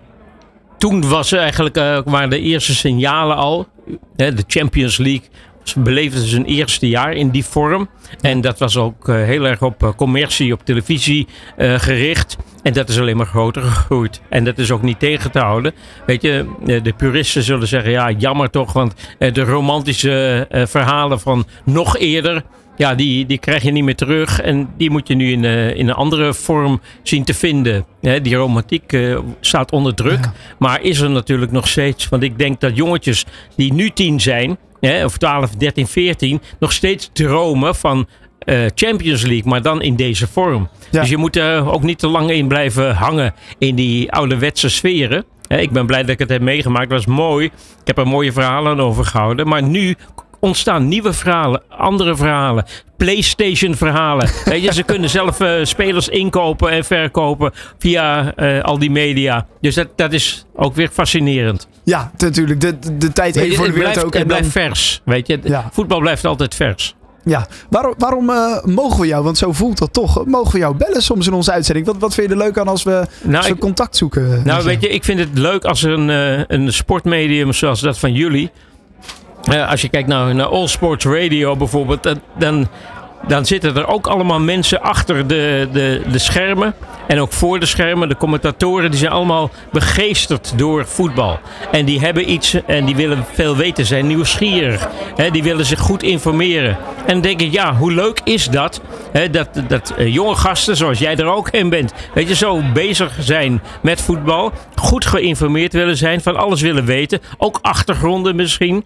[0.78, 3.68] toen was eigenlijk, waren de eerste signalen al.
[4.16, 5.28] Hè, de Champions League
[5.64, 7.90] ze beleefden zijn eerste jaar in die vorm.
[8.22, 12.38] En dat was ook eh, heel erg op eh, commercie, op televisie eh, gericht.
[12.64, 14.22] En dat is alleen maar groter gegroeid.
[14.30, 15.74] En dat is ook niet tegen te houden.
[16.06, 16.46] Weet je,
[16.84, 18.74] de puristen zullen zeggen, ja, jammer toch.
[18.74, 22.44] Want de romantische verhalen van nog eerder...
[22.78, 24.42] Ja, die, die krijg je niet meer terug.
[24.42, 25.44] En die moet je nu in,
[25.76, 27.86] in een andere vorm zien te vinden.
[28.22, 28.98] Die romantiek
[29.40, 30.30] staat onder druk.
[30.60, 32.10] Maar is er natuurlijk nog steeds.
[32.10, 34.58] Want ik denk dat jongetjes die nu tien zijn...
[34.90, 36.42] Hè, of 12, 13, 14...
[36.60, 38.08] nog steeds dromen van
[38.40, 39.50] eh, Champions League.
[39.50, 40.70] Maar dan in deze vorm.
[40.92, 43.34] Dus je moet er ook niet te lang in blijven hangen...
[43.58, 45.26] in die ouderwetse sferen.
[45.48, 46.92] Ik ben blij dat ik het heb meegemaakt.
[46.92, 47.46] Het was mooi.
[47.46, 49.48] Ik heb er mooie verhalen aan overgehouden.
[49.48, 49.96] Maar nu
[50.44, 52.66] ontstaan nieuwe verhalen, andere verhalen,
[52.98, 54.30] PlayStation verhalen.
[54.46, 59.46] Weet je, ze kunnen zelf eh, spelers inkopen en verkopen via eh, al die media.
[59.62, 61.68] Dus dat, dat is ook weer fascinerend.
[61.84, 62.62] Ja, natuurlijk.
[62.62, 64.14] De, de, de tijd het evolueert blijft, ook.
[64.14, 65.02] het en dan- blijft vers.
[65.06, 65.40] Weet je,
[65.72, 66.96] voetbal blijft altijd vers.
[67.26, 70.76] Ja, waarom, waarom eh, mogen we jou, want zo voelt dat toch, mogen we jou
[70.76, 71.86] bellen soms in onze uitzending?
[71.86, 74.42] Wat, wat vind je er leuk aan als we, als we ik- contact zoeken?
[74.44, 76.10] Nou, weet je, ik vind het leuk als er een,
[76.54, 78.52] een sportmedium zoals dat van jullie.
[79.44, 82.68] Eh, als je kijkt naar, naar All Sports Radio bijvoorbeeld, dan, dan,
[83.28, 86.74] dan zitten er ook allemaal mensen achter de, de, de schermen.
[87.08, 88.10] En ook voor de schermen.
[88.10, 91.40] De commentatoren die zijn allemaal begeesterd door voetbal.
[91.72, 94.90] En die hebben iets en die willen veel weten, zijn nieuwsgierig.
[95.32, 96.78] Die willen zich goed informeren.
[97.06, 98.82] En dan denk ik, ja, hoe leuk is dat?
[99.32, 103.18] Dat dat eh, jonge gasten, zoals jij er ook in bent, weet je, zo bezig
[103.20, 104.52] zijn met voetbal.
[104.76, 107.20] Goed geïnformeerd willen zijn, van alles willen weten.
[107.38, 108.86] Ook achtergronden misschien.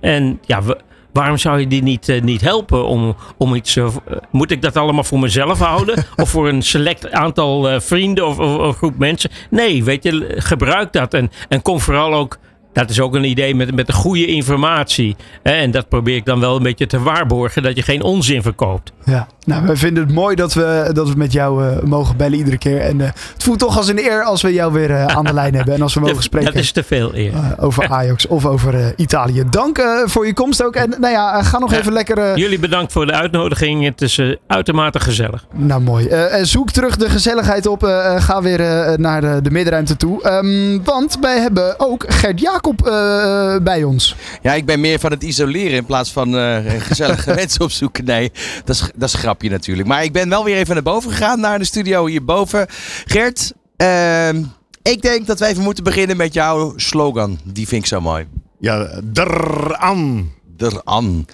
[0.00, 0.78] en ja, we-
[1.12, 3.76] Waarom zou je die niet, eh, niet helpen om, om iets...
[3.76, 3.88] eh,
[4.30, 6.04] moet ik dat allemaal voor mezelf houden?
[6.22, 9.30] of voor een select aantal eh, vrienden of, of, of groep mensen?
[9.50, 11.14] Nee, weet je, gebruik dat.
[11.14, 12.38] En, en kom vooral ook...
[12.72, 15.16] Dat is ook een idee met, met de goede informatie.
[15.42, 17.62] En dat probeer ik dan wel een beetje te waarborgen...
[17.62, 18.92] dat je geen onzin verkoopt.
[19.04, 22.38] Ja, nou, wij vinden het mooi dat we, dat we met jou eh, mogen bellen
[22.38, 22.80] iedere keer.
[22.80, 25.32] En eh, het voelt toch als een eer als we jou weer eh, aan de
[25.34, 25.74] lijn hebben.
[25.74, 26.52] En als we mogen spreken.
[26.52, 27.32] Dat is te veel eer.
[27.58, 29.44] over Ajax of over eh, Italië.
[29.50, 30.74] Dank voor je komst ook.
[30.76, 32.18] En nou ja, ga nog even lekker...
[32.18, 33.84] eh, Jullie bedankt voor de uitnodiging.
[33.84, 35.44] Het is uitermate gezellig.
[35.52, 36.06] Nou, mooi.
[36.06, 37.82] Eh, en zoek terug de gezelligheid op.
[38.18, 40.22] Ga weer eh, naar de, de middenruimte toe.
[40.22, 44.16] Ehm, want wij hebben ook Gert Jacob eh, bij ons.
[44.42, 48.04] Ja, ik ben meer van het isoleren in plaats van eh, gezellige mensen opzoeken.
[48.04, 48.32] Nee,
[48.64, 49.88] dat is, dat is een grapje natuurlijk.
[49.88, 52.66] Maar ik ben wel weer even naar boven gegaan, naar de studio hierboven.
[53.04, 54.42] Gert, ehm,
[54.82, 57.38] ik denk dat wij even moeten beginnen met jouw slogan.
[57.44, 58.26] Die vind ik zo mooi.
[58.58, 60.30] Ja, Dran.
[60.56, 61.26] Dran.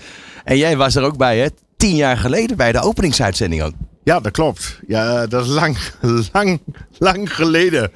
[0.44, 1.46] En jij was er ook bij, hè?
[1.76, 3.72] Tien jaar geleden bij de openingsuitzending ook.
[4.04, 4.80] Ja, dat klopt.
[4.87, 5.76] Ja, dat is lang,
[6.32, 6.61] lang,
[6.98, 7.92] lang geleden.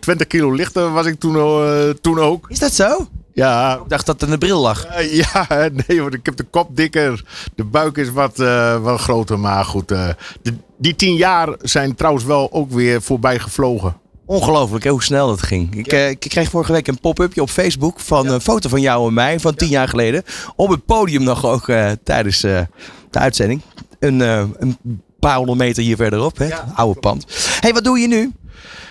[0.00, 2.50] 20 kilo lichter was ik toen, eh, toen ook.
[2.50, 3.08] Is dat zo?
[3.38, 3.74] Ja.
[3.74, 4.84] Ik dacht dat in de bril lag.
[4.84, 5.46] Eh, ja,
[5.86, 7.24] nee, want ik heb de kop dikker.
[7.54, 9.38] De buik is wat, eh, wat groter.
[9.38, 10.08] Maar goed, eh,
[10.42, 13.96] de- die tien jaar zijn trouwens wel ook weer voorbij gevlogen.
[14.26, 15.74] Ongelooflijk hè, hoe snel dat ging.
[15.76, 19.14] Ik, ik kreeg vorige week een pop-upje op Facebook van een foto van jou en
[19.14, 20.22] mij van tien jaar geleden.
[20.56, 21.64] Op het podium nog ook
[22.04, 22.66] tijdens de
[23.10, 23.60] uitzending.
[23.98, 24.76] Een, een
[25.20, 26.48] paar honderd meter hier verderop, hè?
[26.74, 27.24] oude pand.
[27.60, 28.32] hey, wat doe je nu?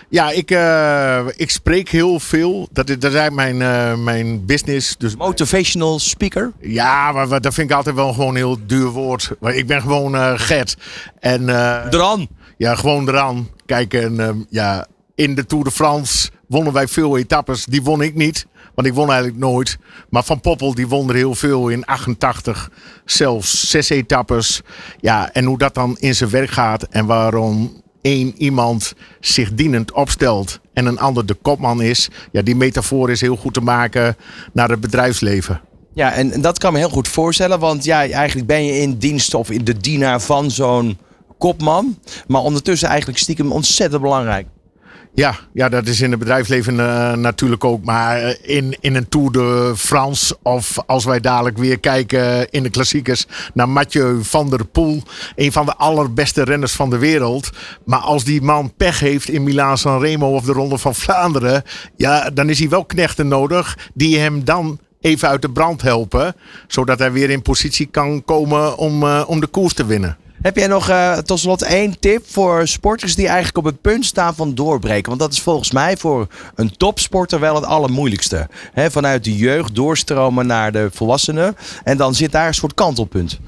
[0.10, 2.68] Ja, ik, eh, ik spreek heel veel.
[2.72, 4.98] Dat is, dat is eigenlijk mijn, eh, mijn business.
[4.98, 6.52] Dus, Motivational speaker?
[6.60, 9.32] Ja, maar dat vind ik altijd wel gewoon een heel duur woord.
[9.40, 10.78] Maar ik ben gewoon eh Gert.
[11.20, 11.46] En,
[11.90, 12.28] Dran.
[12.58, 13.50] Ja, gewoon eraan.
[13.66, 17.66] Kijk, en ehm, ja, in de Tour de France wonnen wij veel etappes.
[17.66, 19.78] Die won ik niet, want ik won eigenlijk nooit.
[20.10, 22.72] Maar Van Poppel, die won er heel veel in 88.
[23.06, 24.62] Zelfs zes etappes.
[25.00, 27.82] Ja, en hoe dat dan in zijn werk gaat en waarom
[28.16, 32.10] iemand zich dienend opstelt en een ander de kopman is.
[32.32, 34.16] Ja, die metafoor is heel goed te maken
[34.54, 35.62] naar het bedrijfsleven.
[35.94, 38.98] Ja, en, en dat kan me heel goed voorstellen, want ja, eigenlijk ben je in
[38.98, 40.98] dienst of in de dienaar van zo'n
[41.38, 42.00] kopman.
[42.28, 44.48] Maar ondertussen eigenlijk stiekem ontzettend belangrijk.
[45.18, 47.84] Ja, ja, dat is in het bedrijfsleven eh, natuurlijk ook.
[47.84, 52.64] Maar eh, in, in een Tour de France of als wij dadelijk weer kijken in
[52.64, 55.04] de klassiekers naar Mathieu van der Poel.
[55.36, 57.50] Een van de allerbeste renners van de wereld.
[57.86, 61.64] Maar als die man pech heeft in Milaan-San Remo of de Ronde van Vlaanderen.
[61.96, 66.36] Ja, dan is hij wel knechten nodig die hem dan even uit de brand helpen.
[66.68, 70.18] Zodat hij weer in positie kan komen om, eh, om de koers te winnen.
[70.42, 74.06] Heb jij nog eh, tot slot één tip voor sporters die eigenlijk op het punt
[74.06, 75.08] staan van doorbreken?
[75.08, 78.48] Want dat is volgens mij voor een topsporter wel het allermoeilijkste.
[78.76, 81.56] Vanuit de jeugd doorstromen naar de volwassenen.
[81.84, 83.40] En dan zit daar een soort kantelpunt.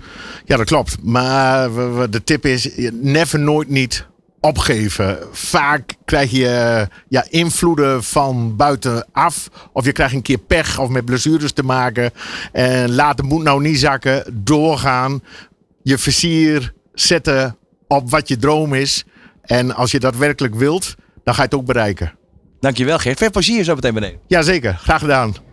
[0.46, 0.98] Ja, dat klopt.
[1.04, 1.70] Maar
[2.10, 4.06] de tip is: never nooit niet
[4.40, 5.18] opgeven.
[5.32, 9.50] Vaak krijg je ja, invloeden van buitenaf.
[9.74, 12.12] Of je krijgt een keer pech of met blessures te maken.
[12.52, 14.24] En laat de moed nou niet zakken.
[14.34, 15.24] Doorgaan.
[15.84, 19.06] Je vizier zetten op wat je droom is.
[19.42, 22.14] En als je dat werkelijk wilt, dan ga je het ook bereiken.
[22.60, 23.18] Dankjewel Geert.
[23.18, 24.20] Veel plezier zo meteen beneden.
[24.28, 25.49] Jazeker, graag gedaan.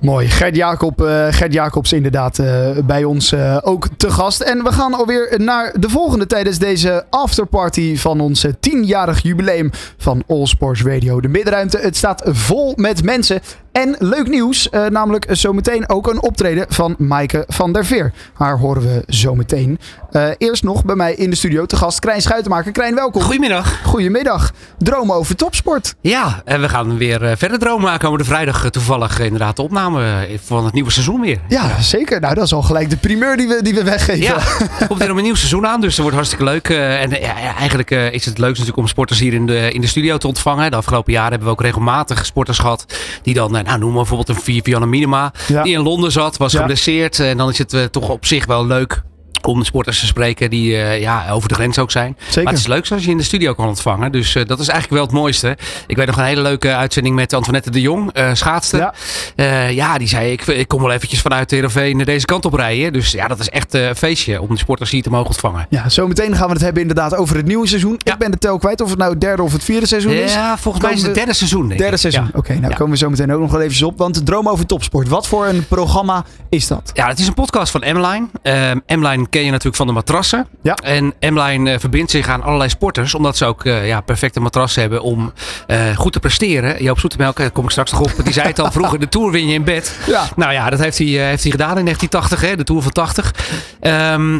[0.00, 0.28] Mooi.
[0.28, 4.40] Gert, Jacob, eh, Gert Jacobs inderdaad eh, bij ons eh, ook te gast.
[4.40, 10.22] En we gaan alweer naar de volgende tijdens deze afterparty van ons tienjarig jubileum van
[10.26, 11.20] All Sports Radio.
[11.20, 13.40] De middenruimte, het staat vol met mensen.
[13.72, 18.12] En leuk nieuws, eh, namelijk zometeen ook een optreden van Maaike van der Veer.
[18.34, 19.78] Haar horen we zometeen.
[20.10, 22.72] Eh eerst nog bij mij in de studio te gast Krijn Schuitenmaker.
[22.72, 23.22] Krijn, welkom.
[23.22, 23.80] Goedemiddag.
[23.84, 24.52] Goedemiddag.
[24.78, 25.94] Dromen over topsport.
[26.00, 28.64] Ja, en we gaan weer eh, verder dromen aankomende vrijdag.
[28.64, 31.38] eh, Toevallig inderdaad de opname van het nieuwe seizoen weer.
[31.48, 32.20] Ja, zeker.
[32.20, 34.22] Nou, dat is al gelijk de primeur die we, die we weggeven.
[34.22, 34.36] Ja,
[34.80, 36.68] er komt weer om een nieuw seizoen aan, dus dat wordt hartstikke leuk.
[36.68, 40.16] En ja, eigenlijk is het leuk natuurlijk om sporters hier in de, in de studio
[40.16, 40.70] te ontvangen.
[40.70, 42.84] De afgelopen jaren hebben we ook regelmatig sporters gehad
[43.22, 45.62] die dan, nou noem maar bijvoorbeeld een Vivianne Minima, Ja.
[45.62, 46.58] die in Londen zat, was Ja.
[46.58, 47.18] geblesseerd.
[47.20, 49.02] En dan is het eh, toch op zich wel leuk
[49.46, 52.16] om de sporters te spreken die eh, ja, over de grens ook zijn.
[52.24, 52.42] Zeker.
[52.42, 54.12] Maar het is leuk als je in de studio kan ontvangen.
[54.12, 55.56] Dus eh, dat is eigenlijk wel het mooiste.
[55.86, 58.92] Ik weet nog een hele leuke uitzending met Antoinette de Jong, eh schaatster.
[59.36, 59.66] Ja.
[59.66, 62.92] ja, die zei ik, ik kom wel eventjes vanuit TRV naar deze kant op rijden.
[62.92, 65.66] Dus ja, dat is echt een feestje om de sporters hier te mogen ontvangen.
[65.68, 68.00] Ja, zometeen gaan we het hebben inderdaad over het nieuwe seizoen.
[68.02, 70.32] Ik ben de tel kwijt of het nou het derde of het vierde seizoen is.
[70.32, 71.68] Ja, volgens mij is het het derde seizoen.
[71.68, 72.00] Denk Derde ik.
[72.00, 72.24] seizoen.
[72.32, 72.38] Ja.
[72.38, 73.98] Oké, nou komen we zo meteen ook nog wel even op.
[73.98, 75.08] Want Droom over Topsport.
[75.08, 76.90] Wat voor een programma is dat?
[76.94, 78.26] Ja, het is een podcast van M-Line.
[78.42, 80.46] Ehm, M-Line ken je natuurlijk van de matrassen.
[80.62, 80.74] Ja.
[80.74, 83.14] En M-Line eh, verbindt zich aan allerlei sporters.
[83.14, 85.32] Omdat ze ook eh, ja, perfecte matrassen hebben om
[85.66, 86.82] eh, goed te presteren.
[86.82, 88.12] Joop Zoetemelk, daar kom ik straks nog op.
[88.24, 89.98] Die zei het al vroeger, de Tour win je in bed.
[90.06, 90.28] Ja.
[90.36, 93.34] Nou ja, dat heeft hij, heeft hij gedaan in 1980, hè, de Tour van 80.
[93.80, 94.38] Ehm,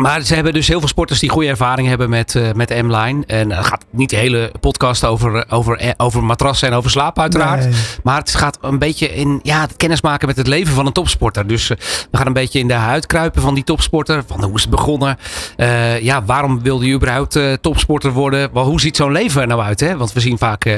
[0.00, 3.22] maar ze hebben dus heel veel sporters die goede ervaring hebben met, eh, met M-Line.
[3.26, 7.18] En het gaat niet de hele podcast over, over, eh, over matrassen en over slaap
[7.18, 7.64] uiteraard.
[7.64, 7.72] Nee.
[8.02, 10.92] Maar het gaat een beetje in ja, het kennis maken met het leven van een
[10.92, 11.46] topsporter.
[11.46, 11.76] Dus eh,
[12.10, 14.22] we gaan een beetje in de huid kruipen van die topsporter.
[14.26, 15.18] Van hoe is het begonnen?
[15.56, 18.50] Eh, ja, waarom wilde je überhaupt eh, topsporter worden?
[18.52, 19.80] Wel, hoe ziet zo'n leven er nou uit?
[19.80, 19.96] Hè?
[19.96, 20.74] Want we zien vaak, eh,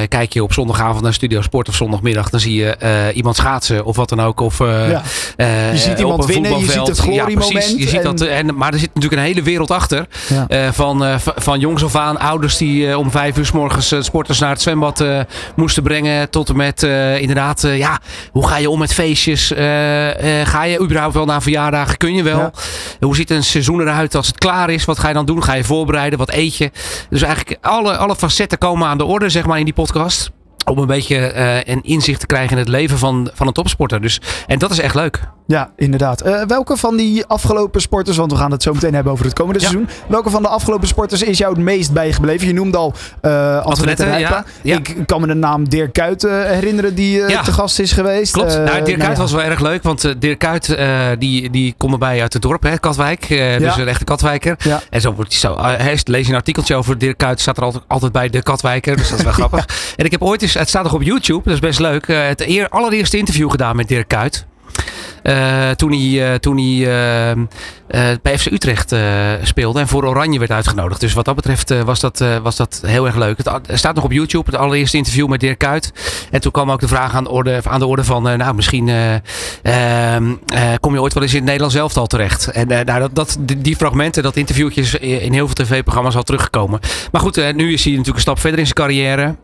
[0.00, 2.30] eh, kijk je op zondagavond naar Studio Sport of zondagmiddag.
[2.30, 4.40] Dan zie je eh, iemand schaatsen of wat dan ook.
[4.40, 5.02] Of, eh, Ja.
[5.36, 7.76] eh, Je ziet iemand winnen, je ziet het gloriemoment Ja, precies.
[7.82, 10.06] Je ziet dat, eh, en, maar er zit natuurlijk een hele wereld achter.
[10.28, 10.48] Ja.
[10.48, 13.94] Eh, van, eh, van jongs af aan, ouders die eh, om vijf uur s morgens
[13.98, 15.04] sporters naar het zwembad
[15.56, 16.30] moesten brengen.
[16.30, 16.82] Tot en met
[17.18, 17.98] inderdaad, ja,
[18.30, 19.52] hoe ga je om met feestjes?
[20.44, 21.96] Ga je überhaupt wel naar verjaardagen?
[21.96, 22.38] Kun je wel?
[22.38, 22.52] Ja.
[23.00, 24.84] Hoe ziet een seizoen eruit als het klaar is?
[24.84, 25.42] Wat ga je dan doen?
[25.42, 26.18] Ga je voorbereiden?
[26.18, 26.70] Wat eet je?
[27.10, 30.30] Dus eigenlijk alle, alle facetten komen aan de orde, zeg maar, in die podcast.
[30.64, 34.00] Om een beetje eh, een inzicht te krijgen in het leven van, van een topsporter.
[34.00, 35.20] Dus, en dat is echt leuk.
[35.46, 36.20] Ja, inderdaad.
[36.20, 39.34] Eh, welke van die afgelopen sporters, want we gaan het zo meteen hebben over het
[39.34, 39.88] komende seizoen.
[40.08, 42.46] Welke van de afgelopen sporters is jou het meest bijgebleven?
[42.46, 44.28] Je noemde al eh Antoinette Rijpa.
[44.28, 44.76] ja, ja.
[44.76, 48.32] Ik kan me de naam Dirk Kuyt eh, herinneren die eh, te gast is geweest.
[48.32, 48.50] Klopt.
[48.56, 51.50] Eh, nou, Dirk nou Kuyt was wel erg leuk, want eh, Dirk Kuyt eh, die,
[51.50, 53.24] die komt erbij uit het dorp, hè, Katwijk.
[53.30, 54.56] Eh, Dus een echte Katwijker.
[54.58, 54.80] Ja.
[54.90, 55.54] En zo wordt hij zo.
[55.54, 58.42] eh, hij lees je een artikeltje over Dirk Kuyt, staat er altijd, altijd bij de
[58.42, 58.96] Katwijker.
[58.96, 59.66] Dus dat is wel grappig.
[59.96, 62.26] En ik heb ooit eens, het staat nog op YouTube, dat is best leuk, eh,
[62.26, 64.46] het eer, allereerste interview gedaan met Dirk Kuyt.
[65.22, 66.86] Eh, toen hij, eh, toen hij
[67.86, 68.94] eh, bij FC Utrecht
[69.42, 71.00] speelde en voor Oranje werd uitgenodigd.
[71.00, 73.38] Dus wat dat betreft was, dat, was dat heel erg leuk.
[73.38, 75.92] Het staat nog op YouTube, het allereerste interview met Dirk Kuyt.
[76.30, 78.88] En toen kwam ook de vraag aan de orde, aan de orde van, nou misschien
[79.62, 82.46] eh, ehm, eh, kom je ooit wel eens in het Nederlands elftal terecht.
[82.46, 86.80] En nou, dat, die, fragmenten, dat interviewtje is in heel veel tv-programma's al teruggekomen.
[87.12, 89.36] Maar goed, nu is hij natuurlijk een stap verder in zijn carrière.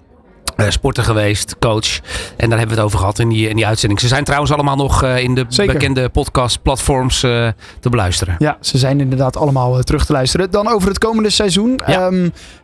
[0.59, 1.99] Eh, sporter geweest, coach.
[2.37, 4.01] En daar hebben we het over gehad in die, in die uitzending.
[4.01, 5.73] Ze zijn trouwens allemaal nog eh, in de Zeker.
[5.73, 7.49] bekende podcast-platforms eh,
[7.81, 8.35] te beluisteren.
[8.39, 10.51] Ja, ze zijn inderdaad allemaal terug te luisteren.
[10.51, 11.81] Dan over het komende seizoen.
[11.87, 12.11] Ja,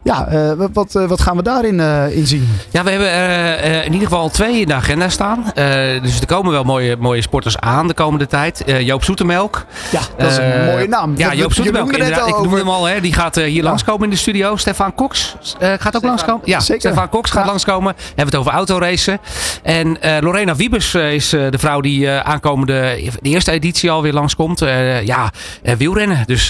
[0.02, 2.48] ja eh, wat- wat, wat gaan we daarin eh, in zien?
[2.70, 5.52] Ja, we hebben eh, eh, in ieder geval twee in de agenda staan.
[5.54, 8.64] Eh, dus er komen wel mooie, mooie sporters aan de komende tijd.
[8.64, 9.64] Eh, Joop Zoetemelk.
[9.92, 11.12] Ja, dat is een mooie naam.
[11.16, 11.92] Ja, Joop Zoetemelk.
[11.92, 12.28] inderdaad.
[12.28, 12.85] Ik noemde over- hem al.
[12.85, 13.00] Hè.
[13.00, 14.57] Die gaat eh, hier langskomen in de studio.
[14.57, 16.42] Stefan Cox eh, gaat ook langskomen.
[16.44, 16.80] Ja, zeker.
[16.90, 17.83] Stefan Cox gaat langskomen.
[17.92, 19.20] We hebben het over autoracen.
[19.62, 24.12] En eh, Lorena Wiebes eh, is eh, de vrouw die aankomende de eerste editie alweer
[24.12, 24.59] langskomt.
[25.05, 25.31] Ja,
[25.79, 26.23] wielrennen.
[26.27, 26.49] Dus,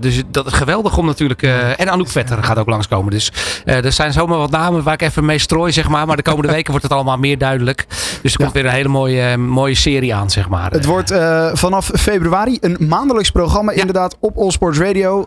[0.00, 1.42] dus dat is geweldig om natuurlijk.
[1.42, 3.10] en Anouk Vetter gaat ook langskomen.
[3.10, 3.32] Dus
[3.64, 6.06] er zijn zomaar wat namen waar ik even mee strooi, zeg maar.
[6.06, 7.86] Maar de komende weken wordt het allemaal meer duidelijk.
[8.22, 10.70] Dus er komt weer een hele mooie, mooie serie aan, zeg maar.
[10.70, 11.14] Het wordt
[11.52, 15.26] vanaf februari een maandelijks programma, inderdaad, op All Sports Radio.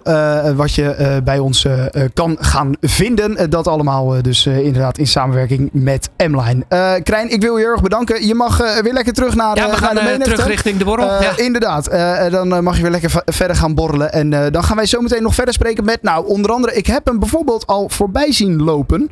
[0.56, 1.65] wat je bij ons
[2.13, 3.50] kan gaan vinden.
[3.50, 6.65] Dat allemaal dus inderdaad in samenwerking met M-Line.
[6.67, 8.27] Eh, Krijn, ik wil je heel erg bedanken.
[8.27, 10.77] Je mag eh, weer lekker terug naar, Ja, we eh, gaan naar de terug richting
[10.77, 11.05] de borrel.
[11.05, 11.38] Ja.
[11.38, 11.89] Inderdaad.
[12.31, 14.13] Dan mag je weer lekker verder gaan borrelen.
[14.13, 17.05] En dan gaan wij zo meteen nog verder spreken met, nou, onder andere, ik heb
[17.05, 19.09] hem bijvoorbeeld al voorbij zien lopen.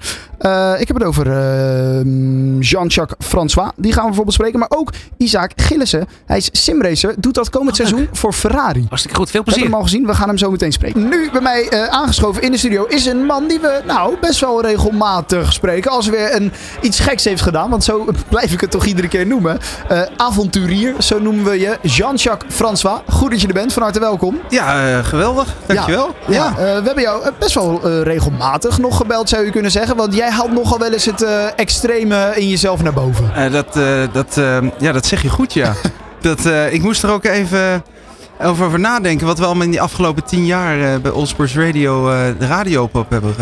[0.79, 2.03] Ik heb het over eh,
[2.59, 3.71] Jean-Jacques François.
[3.75, 4.59] Die gaan we bijvoorbeeld spreken.
[4.59, 6.07] Maar ook Isaac Gillissen.
[6.25, 7.13] Hij is simracer.
[7.17, 8.85] Doet dat komend seizoen voor Ferrari.
[8.87, 9.29] Hartstikke goed.
[9.29, 9.63] Veel We hebben plezier.
[9.63, 10.05] hem al gezien.
[10.05, 11.09] We gaan hem zo meteen spreken.
[11.09, 14.61] Nu bij mij aangeschoven in de studio is een man die we nou best wel
[14.61, 15.91] regelmatig spreken.
[15.91, 16.51] Als hij weer een,
[16.81, 17.69] iets geks heeft gedaan.
[17.69, 19.59] Want zo blijf ik het toch iedere keer noemen.
[19.87, 21.77] Eh, avonturier, zo noemen we je.
[21.81, 22.99] Jean-Jacques François.
[23.09, 23.73] Goed dat je er bent.
[23.73, 24.39] Van harte welkom.
[24.49, 25.55] Ja, eh, geweldig.
[25.65, 26.15] Dankjewel.
[26.27, 26.49] Ja, ja.
[26.49, 29.95] eh, we hebben jou best wel regelmatig nog gebeld, zou je kunnen zeggen.
[29.95, 31.25] Want jij haalt nogal wel eens het
[31.55, 33.51] extreme in jezelf naar boven.
[33.51, 33.73] Dat,
[34.13, 35.73] dat, eh, ja, dat zeg je goed, ja.
[36.21, 37.83] dat, ik moest er ook even
[38.41, 39.27] over, over nadenken.
[39.27, 42.05] Wat we allemaal in die afgelopen tien jaar bij All Sports Radio
[42.39, 43.35] de radio op hebben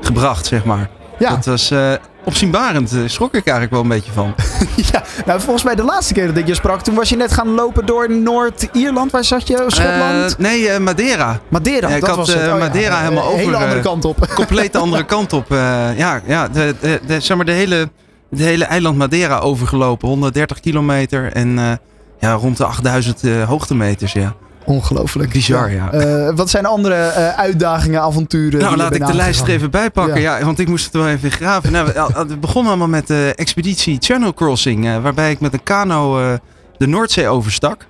[0.00, 0.90] gebracht, zeg maar.
[1.18, 1.30] Ja.
[1.30, 1.92] Dat was eh,
[2.24, 2.94] opzienbarend.
[2.94, 4.34] Daar schrok ik eigenlijk wel een beetje van.
[4.92, 7.32] ja, nou volgens mij de laatste keer dat ik je sprak, toen was je net
[7.32, 9.10] gaan lopen door Noord-Ierland.
[9.12, 9.64] Waar zat je?
[9.66, 10.32] Schotland?
[10.32, 11.40] Eh, nee, eh, Madeira.
[11.48, 12.42] Madeira, Ja, ik dat had was het.
[12.42, 13.38] eh, Oh Madeira helemaal over.
[13.38, 14.28] hele andere eh, kant op.
[14.34, 15.50] Compleet andere kant op.
[15.52, 15.58] eh,
[15.98, 17.88] ja, ja de, de, de- zeg maar de hele,
[18.30, 20.08] de hele eiland Madeira overgelopen.
[20.08, 21.70] 130 kilometer en eh,
[22.18, 24.12] ja, rond de 8000 eh, hoogtemeters.
[24.12, 24.34] Ja.
[24.64, 25.32] Ongelooflijk.
[25.32, 25.92] Bizar, ja.
[25.92, 28.60] Eh, wat zijn andere eh, uitdagingen, avonturen?
[28.60, 30.20] Nou, laat ik de lijst er even bij pakken.
[30.20, 30.44] Ja.
[30.44, 31.72] want ik moest het wel even graven.
[31.72, 34.86] Nou, we- al- het begon allemaal met de expeditie Channel Crossing.
[34.86, 36.32] eh, waarbij ik met een kano eh,
[36.78, 37.86] de Noordzee overstak.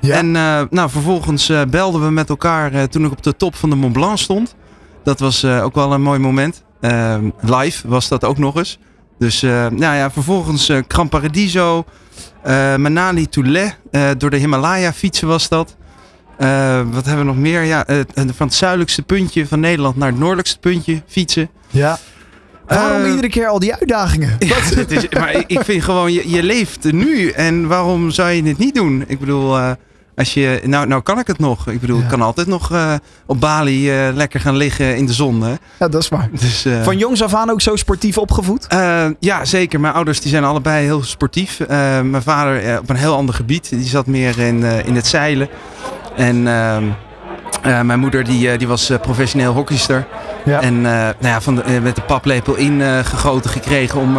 [0.00, 3.54] En eh, nou, vervolgens eh, belden we met elkaar eh, toen ik op de top
[3.54, 4.54] van de Mont Blanc stond.
[5.04, 6.62] Dat was eh, ook wel een mooi moment.
[6.80, 8.78] Eh, live was dat ook nog eens.
[9.18, 11.84] Dus eh, nou ja, vervolgens eh Gran Paradiso,
[12.42, 13.76] eh, Manali Toulet.
[13.90, 15.76] eh, door de Himalaya fietsen was dat.
[16.38, 17.62] Eh, wat hebben we nog meer?
[17.62, 21.50] Ja, eh, van het zuidelijkste puntje van Nederland naar het noordelijkste puntje fietsen.
[21.70, 21.98] Ja.
[22.66, 24.36] Waarom Eh, iedere keer al die uitdagingen?
[24.38, 28.42] Ja, het is, maar ik- vind gewoon, je, je leeft nu en waarom zou je
[28.42, 29.04] dit niet doen?
[29.06, 29.70] Ik bedoel, eh,
[30.16, 31.68] als je, nou, nou kan ik het nog.
[31.68, 32.94] Ik bedoel, ik kan altijd nog eh,
[33.26, 35.42] op Bali eh, lekker gaan liggen in de zon.
[35.42, 35.54] Hè?
[35.78, 36.28] Ja, dat is waar.
[36.40, 38.66] Dus, eh, Van jongs af aan ook zo sportief opgevoed?
[38.66, 39.80] eh, ja, zeker.
[39.80, 41.60] Mijn ouders die zijn allebei heel sportief.
[41.60, 41.68] Eh,
[42.00, 43.68] mijn vader op een heel ander gebied.
[43.70, 45.48] Die zat meer in, eh, in het zeilen.
[46.16, 46.84] En ehm,
[47.62, 50.06] eh, mijn moeder die, eh, die was eh, professioneel hockeyster.
[50.60, 54.18] En eh, nou ja, van de, met de paplepel ingegoten gegoten gekregen om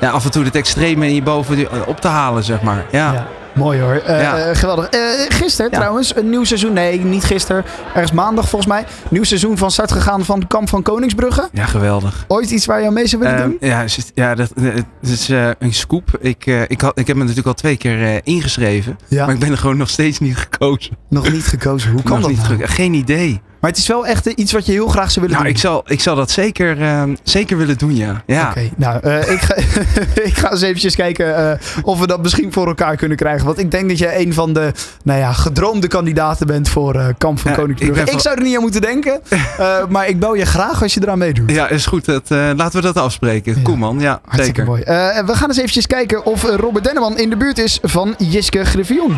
[0.00, 2.62] ja, af en toe het extreme in je boven die- eh, op te halen, zeg
[2.62, 2.84] maar.
[2.90, 3.26] Ja.
[3.56, 3.94] Mooi hoor.
[3.94, 4.38] Eh, Ja.
[4.38, 4.88] eh, geweldig.
[4.88, 6.72] Eh, gisteren trouwens, een nieuw seizoen.
[6.72, 7.64] Nee, niet gisteren.
[7.94, 8.84] Ergens maandag volgens mij.
[9.10, 11.48] Nieuw seizoen van start gegaan van Kamp van Koningsbrugge.
[11.52, 12.24] Ja, geweldig.
[12.28, 13.56] Ooit iets waar je aan mee zou willen Ehm, doen?
[13.60, 16.18] ja, ja, dat, het is een scoop.
[16.20, 18.98] Ik, ik, had, ik heb me natuurlijk al twee keer ingeschreven.
[19.08, 19.24] Ja.
[19.26, 20.96] Maar ik ben er gewoon nog steeds niet gekozen.
[21.08, 21.90] Nog niet gekozen.
[21.92, 22.60] Hoe kan Nog dat niet nou?
[22.60, 23.40] ge- Geen idee.
[23.66, 25.54] Maar het is wel echt eh, iets wat je heel graag zou willen Nou, doen.
[25.54, 28.22] ik zal, ik zal dat zeker, ehm, zeker willen doen, ja.
[28.26, 28.48] ja.
[28.48, 29.54] Oké, nou, eh, ik, ga,
[30.30, 33.46] ik ga eens eventjes kijken eh, of we dat misschien voor elkaar kunnen krijgen.
[33.46, 34.72] Want ik denk dat jij een van de
[35.04, 38.62] nou ja, gedroomde kandidaten bent voor eh, Kamp van Ja, ik zou er niet aan
[38.62, 39.20] moeten denken,
[39.58, 41.50] eh, maar ik bel je graag als je eraan meedoet.
[41.50, 42.04] Ja, is goed.
[42.04, 43.62] Dat, eh, laten we dat afspreken.
[43.62, 44.64] Cool man, ja, Hartstikke zeker.
[44.64, 44.82] mooi.
[44.82, 48.64] Eh, we gaan eens eventjes kijken of Robert Denneman in de buurt is van Jiske
[48.64, 49.16] Griffioen.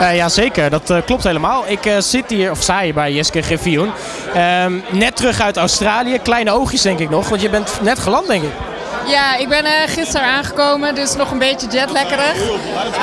[0.00, 0.70] Eh ja, zeker.
[0.70, 1.64] Dat klopt helemaal.
[1.66, 3.60] Ik zit hier, of sta hier bij Jeske Griffioen.
[4.34, 6.18] Ehm, net terug uit Australië.
[6.18, 8.52] Kleine oogjes denk ik nog, want je bent net geland denk ik.
[9.06, 12.42] Ja, ik ben eh, gisteren aangekomen, dus nog een beetje jetlekkerig.
[12.94, 13.00] Eh,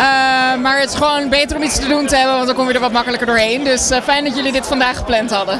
[0.62, 2.74] maar het is gewoon beter om iets te doen te hebben, want dan kom je
[2.74, 3.64] er wat makkelijker doorheen.
[3.64, 5.60] Dus eh, fijn dat jullie dit vandaag gepland hadden.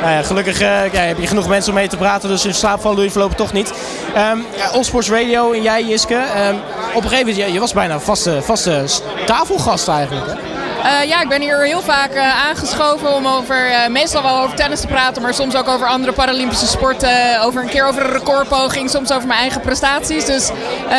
[0.00, 2.80] Nou ja, gelukkig ja, heb je genoeg mensen om mee te praten, dus in slaap
[2.80, 3.72] vallen doe je voorlopig toch niet.
[4.14, 6.54] Ehm ja, Allsports Radio en jij Jiske, ehm,
[6.94, 8.00] op een gegeven moment, je, je was bijna een
[8.42, 8.82] vaste,
[9.26, 10.26] tafelgast eigenlijk.
[10.26, 10.57] Hè?
[10.84, 14.56] Eh, ja, ik ben hier heel vaak eh, aangeschoven om over, eh, meestal wel over
[14.56, 17.40] tennis te praten, maar soms ook over andere Paralympische sporten.
[17.40, 20.24] Over een keer over een recordpoging, soms over mijn eigen prestaties.
[20.24, 20.50] Dus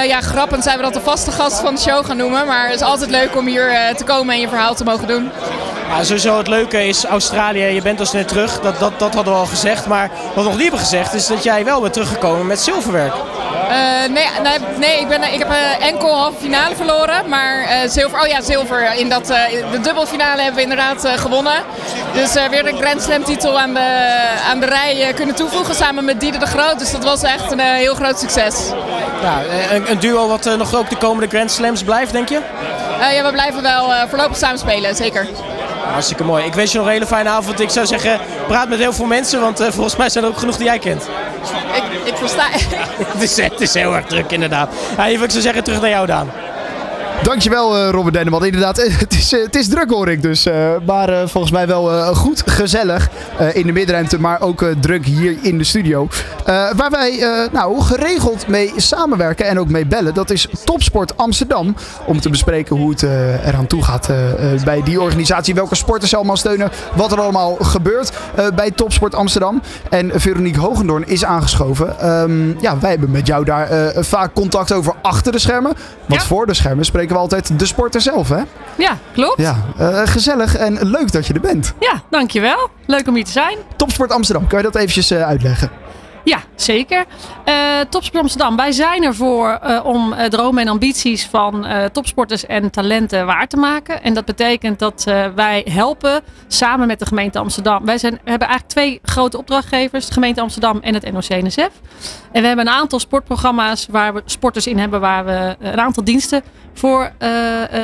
[0.08, 2.48] ja, grappend zijn we dat de vaste gast van de show gaan noemen.
[2.48, 5.32] Maar het is altijd leuk om hier te komen en je verhaal te mogen doen.
[6.02, 9.40] Sowieso het leuke is Australië, je bent dus net terug, dat, dat, dat hadden we
[9.40, 9.86] al gezegd.
[9.86, 13.14] Maar wat nog niet hebben gezegd is dat jij wel bent teruggekomen met zilverwerk.
[13.70, 17.30] Eh, nee, nee, nee, ik, ben, ik heb eh, enkel halve finale verloren.
[17.30, 18.94] Maar eh, zilver, oh ja, zilver.
[18.96, 19.28] In dat,
[19.72, 21.64] de dubbelfinale hebben we inderdaad gewonnen.
[22.14, 24.10] Dus weer een Grand Slam titel aan de,
[24.50, 26.80] aan de rij kunnen toevoegen samen met Diede de Groot.
[26.80, 28.72] Dus dat was echt een heel groot succes.
[29.22, 32.40] Eh, een, een duo wat nog ook de komende Grand Slams blijft, denk je?
[33.12, 35.28] Ja, we blijven wel voorlopig samen spelen, zeker.
[35.92, 36.46] Hartstikke mooi.
[36.46, 37.60] Ik wens je nog een hele fijne avond.
[37.60, 40.58] Ik zou zeggen, praat met heel veel mensen, want volgens mij zijn er ook genoeg
[40.58, 41.04] die jij kent.
[41.74, 41.84] Ik,
[43.14, 44.70] het, is, het is heel erg druk, inderdaad.
[45.00, 46.30] Even, ik zou zeggen, terug naar jou, Daan.
[47.24, 48.46] Dankjewel eh, Robert Denneman.
[48.46, 50.48] Inderdaad, eh, het is, eh, het is druk hoor ik dus.
[50.86, 53.10] maar volgens mij wel goed gezellig
[53.54, 54.20] in de middenruimte.
[54.20, 56.08] Maar ook druk hier in de studio.
[56.76, 60.14] Waar wij nou, geregeld mee samenwerken en ook mee bellen.
[60.14, 61.76] Dat is Topsport Amsterdam.
[62.06, 63.04] Om te bespreken hoe het
[63.46, 64.10] eraan toe gaat
[64.64, 65.54] bij die organisatie.
[65.54, 66.72] Welke sporters ze allemaal steunen.
[66.96, 68.12] Wat er allemaal gebeurt
[68.56, 69.62] bij Topsport Amsterdam.
[69.90, 72.00] En Veronique Hogendoorn is aangeschoven.
[72.00, 75.74] Ehm, ja, wij hebben met jou daar vaak contact over achter de schermen.
[76.06, 78.42] Want voor de schermen spreken we altijd de sporter zelf, hè?
[78.78, 79.42] Ja, klopt.
[79.42, 81.74] Ja, eh, gezellig en leuk dat je er bent.
[81.80, 82.70] Ja, dankjewel.
[82.86, 83.58] Leuk om hier te zijn.
[83.76, 85.70] Topsport Amsterdam, kan je dat eventjes eh, uitleggen?
[86.30, 87.06] Ja, zeker.
[87.44, 92.70] Eh Topsport Amsterdam, wij zijn ervoor eh, om eh, dromen en ambities van topsporters en
[92.70, 94.04] talenten waar te maken.
[94.04, 95.04] En dat betekent dat
[95.36, 97.86] wij helpen samen met de gemeente Amsterdam.
[97.86, 101.72] Wij zijn, hebben eigenlijk twee grote opdrachtgevers, de gemeente Amsterdam en het NOC-NSF.
[102.32, 106.04] En we hebben een aantal sportprogramma's waar we sporters in hebben, waar we een aantal
[106.04, 107.12] diensten voor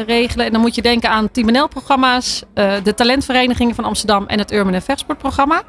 [0.06, 0.46] regelen.
[0.46, 2.44] En dan moet je denken aan Team NL-programma's,
[2.84, 5.64] de talentverenigingen van Amsterdam en het Urban en Vechtsportprogramma.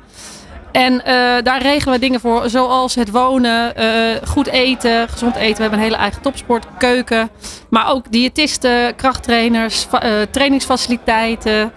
[0.76, 5.54] En eh, daar regelen we dingen voor, zoals het wonen, eh, goed eten, gezond eten.
[5.56, 7.30] We hebben een hele eigen topsportkeuken.
[7.68, 11.72] Maar ook diëtisten, krachttrainers, eh, trainingsfaciliteiten.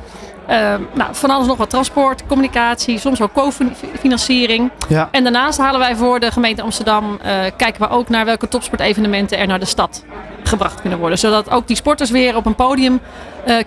[0.47, 4.71] eh, nou, van alles nog wat transport, communicatie, soms ook co-financiering.
[4.87, 5.09] Ja.
[5.11, 7.19] En daarnaast halen wij voor de gemeente Amsterdam,
[7.57, 10.03] kijken we ook naar welke topsportevenementen er naar de stad
[10.43, 11.17] gebracht kunnen worden.
[11.17, 12.99] Zodat ook die sporters weer op een podium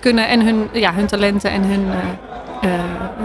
[0.00, 1.90] kunnen en hun, ja, hun talenten en hun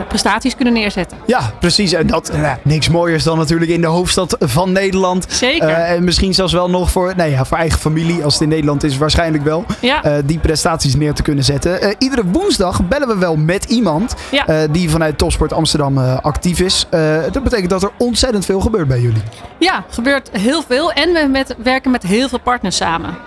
[0.08, 1.18] prestaties kunnen neerzetten.
[1.26, 1.94] Ja, precies.
[1.94, 5.26] En dat, nou, niks mooiers dan natuurlijk in de hoofdstad van Nederland.
[5.30, 5.68] Zeker.
[5.70, 8.50] Eh, en misschien zelfs wel nog voor, nou ja, voor eigen familie, als het in
[8.50, 9.66] Nederland is, waarschijnlijk wel.
[9.82, 10.04] Ja.
[10.04, 11.82] eh, die prestaties neer te kunnen zetten.
[11.82, 14.48] Eh, iedere woensdag bellen we wel met iemand Ja.
[14.48, 16.86] eh, die vanuit Topsport Amsterdam eh, actief is.
[16.90, 19.22] Eh, dat betekent dat er ontzettend veel gebeurt bij jullie.
[19.60, 20.92] Ja, gebeurt heel veel.
[20.92, 23.18] En we met, werken met heel veel partners samen.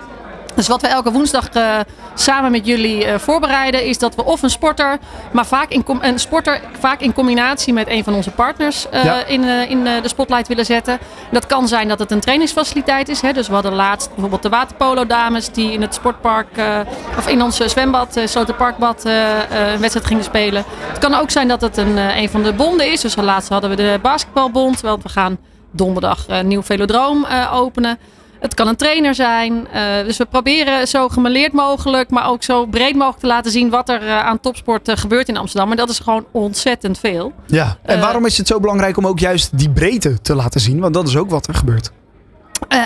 [0.55, 1.79] Dus wat we elke woensdag eh,
[2.13, 4.97] samen met jullie eh, voorbereiden, is dat we of een sporter,
[5.31, 9.25] maar vaak in, een sporter vaak in combinatie met een van onze partners eh, Ja.
[9.25, 10.99] in, in de spotlight willen zetten.
[11.31, 13.21] Dat kan zijn dat het een trainingsfaciliteit is.
[13.21, 13.33] Hè?
[13.33, 16.47] Dus we hadden laatst bijvoorbeeld de waterpolo dames die in het sportpark
[17.17, 20.63] of in ons zwembad, uh, Sloterparkbad, een wedstrijd gingen spelen.
[20.87, 23.01] Het kan ook zijn dat het een, een van de bonden is.
[23.01, 24.81] Dus laatst hadden we de basketbalbond.
[24.81, 25.37] Want we gaan
[25.71, 27.97] donderdag een nieuw velodroom openen.
[28.41, 29.67] Het kan een trainer zijn.
[29.67, 33.69] Eh, dus we proberen zo gemeleerd mogelijk, maar ook zo breed mogelijk te laten zien
[33.69, 35.71] wat er eh, aan topsport eh, gebeurt in Amsterdam.
[35.71, 37.33] En dat is gewoon ontzettend veel.
[37.47, 37.77] Ja.
[37.81, 40.79] En waarom is het zo belangrijk om ook juist die breedte te laten zien?
[40.79, 41.91] Want dat is ook wat er gebeurt.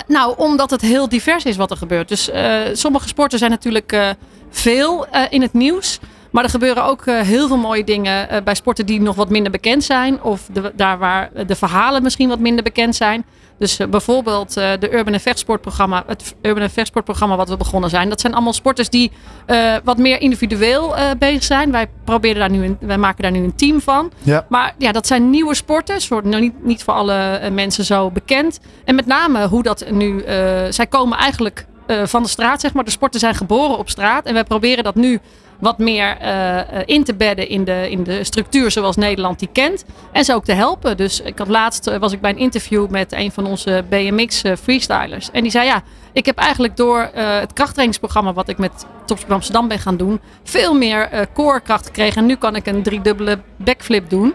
[0.06, 2.08] Nou, omdat het heel divers is wat er gebeurt.
[2.08, 2.30] Dus
[2.72, 4.14] sommige sporten zijn natuurlijk
[4.50, 5.98] veel in het nieuws.
[6.30, 9.84] Maar er gebeuren ook heel veel mooie dingen bij sporten die nog wat minder bekend
[9.84, 10.22] zijn.
[10.22, 13.24] Of de, daar waar de verhalen misschien wat minder bekend zijn.
[13.58, 18.08] Dus eh, bijvoorbeeld eh, de Urban Vechtsportprogramma, het Urban Vechtsportprogramma wat we begonnen zijn.
[18.08, 19.12] Dat zijn allemaal sporters die
[19.46, 21.70] eh, wat meer individueel bezig zijn.
[21.70, 24.10] Wij, proberen daar nu een, wij maken daar nu een team van.
[24.22, 24.46] Ja.
[24.48, 26.00] Maar ja, dat zijn nieuwe sporten.
[26.00, 28.60] Soort, nou, niet, niet voor alle mensen zo bekend.
[28.84, 30.24] En met name hoe dat nu...
[30.70, 31.66] zij komen eigenlijk
[32.04, 32.84] van de straat, zeg maar.
[32.84, 34.26] De sporten zijn geboren op straat.
[34.26, 35.20] En wij proberen dat nu
[35.58, 39.48] wat meer eh, eh, in te bedden in de, in de structuur zoals Nederland die
[39.52, 39.84] kent.
[40.12, 40.96] En ze ook te helpen.
[40.96, 44.42] Dus ik had laatst eh, was ik bij een interview met een van onze BMX
[44.62, 45.30] freestylers.
[45.30, 45.82] En die zei ja,
[46.12, 50.74] ik heb eigenlijk door het krachttrainingsprogramma wat ik met Topsport Amsterdam ben gaan doen, veel
[50.74, 52.16] meer eh core kracht gekregen.
[52.16, 54.34] En nu kan ik een driedubbele backflip doen.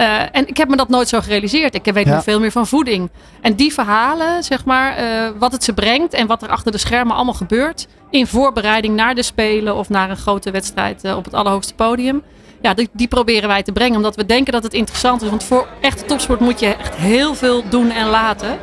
[0.00, 1.74] Eh, en ik heb me dat nooit zo gerealiseerd.
[1.74, 2.14] Ik weet Ja.
[2.16, 3.10] nu veel meer van voeding.
[3.40, 6.78] En die verhalen, zeg maar, eh, wat het ze brengt en wat er achter de
[6.78, 7.86] schermen allemaal gebeurt.
[8.10, 12.22] In voorbereiding naar de Spelen of naar een grote wedstrijd eh, op het allerhoogste podium.
[12.62, 13.96] Ja, die, die proberen wij te brengen.
[13.96, 15.28] Omdat we denken dat het interessant is.
[15.28, 18.58] Want voor echte topsport moet je echt heel veel doen en laten.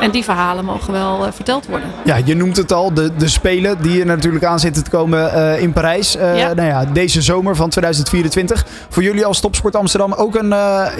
[0.00, 1.88] En die verhalen mogen wel eh, verteld worden.
[2.04, 5.32] Ja, je noemt het al, de, de Spelen die er natuurlijk aan zitten te komen
[5.32, 6.16] eh, in Parijs.
[6.16, 6.54] Eh, Ja.
[6.54, 8.66] Nou ja, deze zomer van 2024.
[8.88, 10.48] Voor jullie als Topsport Amsterdam ook een,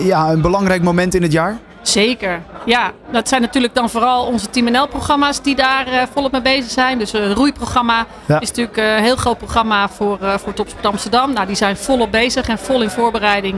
[0.05, 1.57] ja, een belangrijk moment in het jaar?
[1.83, 2.41] Zeker.
[2.65, 6.99] Ja, dat zijn natuurlijk dan vooral onze Team NL-programma's die daar volop mee bezig zijn.
[6.99, 8.41] Dus een roeiprogramma Ja.
[8.41, 11.33] is natuurlijk een heel groot programma voor, voor Topsport Amsterdam.
[11.33, 13.57] Nou, die zijn volop bezig en vol in voorbereiding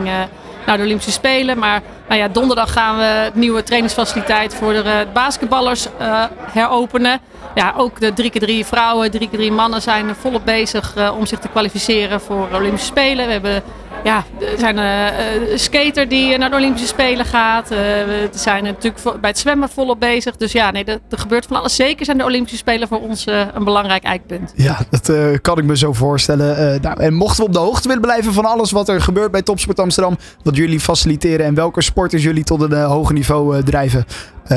[0.69, 1.59] naar de Olympische Spelen.
[1.59, 7.21] Maar nou ja, donderdag gaan we het nieuwe trainingsfaciliteit voor de eh, basketballers eh, heropenen.
[7.55, 12.21] Ja, ook de 3x3 vrouwen, 3x3 mannen zijn volop bezig eh, om zich te kwalificeren
[12.21, 13.27] voor de Olympische Spelen.
[13.27, 13.63] We hebben
[14.05, 17.71] ja, er zijn een skater die naar de Olympische Spelen gaat.
[17.71, 20.37] Eh, we zijn natuurlijk bij het zwemmen volop bezig.
[20.37, 21.77] Dus ja, nee, er, gebeurt van alles.
[21.77, 24.53] Zeker zijn de Olympische Spelen voor ons een belangrijk eikpunt.
[24.57, 26.81] Ja, dat kan ik me zo voorstellen.
[26.83, 29.43] Nou, en mochten we op de hoogte willen blijven van alles wat er gebeurt bij
[29.43, 34.05] Topsport Amsterdam, wat jullie faciliteren en welke sporters jullie tot een hoger niveau drijven,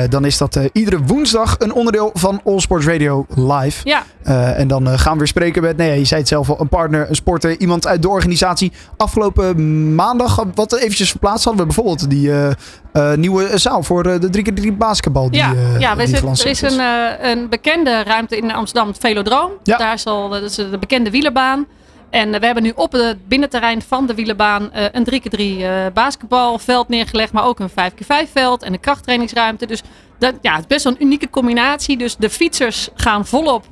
[0.08, 3.80] dan is dat eh, iedere woensdag een onderdeel van All Sports Radio live.
[3.84, 4.02] Ja.
[4.22, 6.50] Eh, en dan eh, gaan we weer spreken met, nee, ja, je zei het zelf
[6.50, 8.72] al, een partner, een sporter, iemand uit de organisatie.
[8.96, 12.50] Afgelopen maandag, wat eventjes verplaatst hadden we bijvoorbeeld die eh,
[12.92, 15.30] eh, nieuwe zaal voor eh, de 3x3 basketbal.
[15.30, 18.52] Die, ja, eh, ja we die zit, er is een, eh, een bekende ruimte in
[18.52, 19.50] Amsterdam, het Velodroom.
[19.62, 21.66] Daar is al, dat is de bekende wielerbaan.
[22.12, 25.86] En eh, we hebben nu op het binnenterrein van de wielerbaan eh, een 3x3 eh,
[25.94, 27.32] basketbalveld neergelegd.
[27.32, 29.66] Maar ook een 5x5 veld en een krachttrainingsruimte.
[29.66, 29.82] Dus
[30.18, 31.96] dat, ja, het is best wel een unieke combinatie.
[31.96, 33.64] Dus de fietsers gaan volop,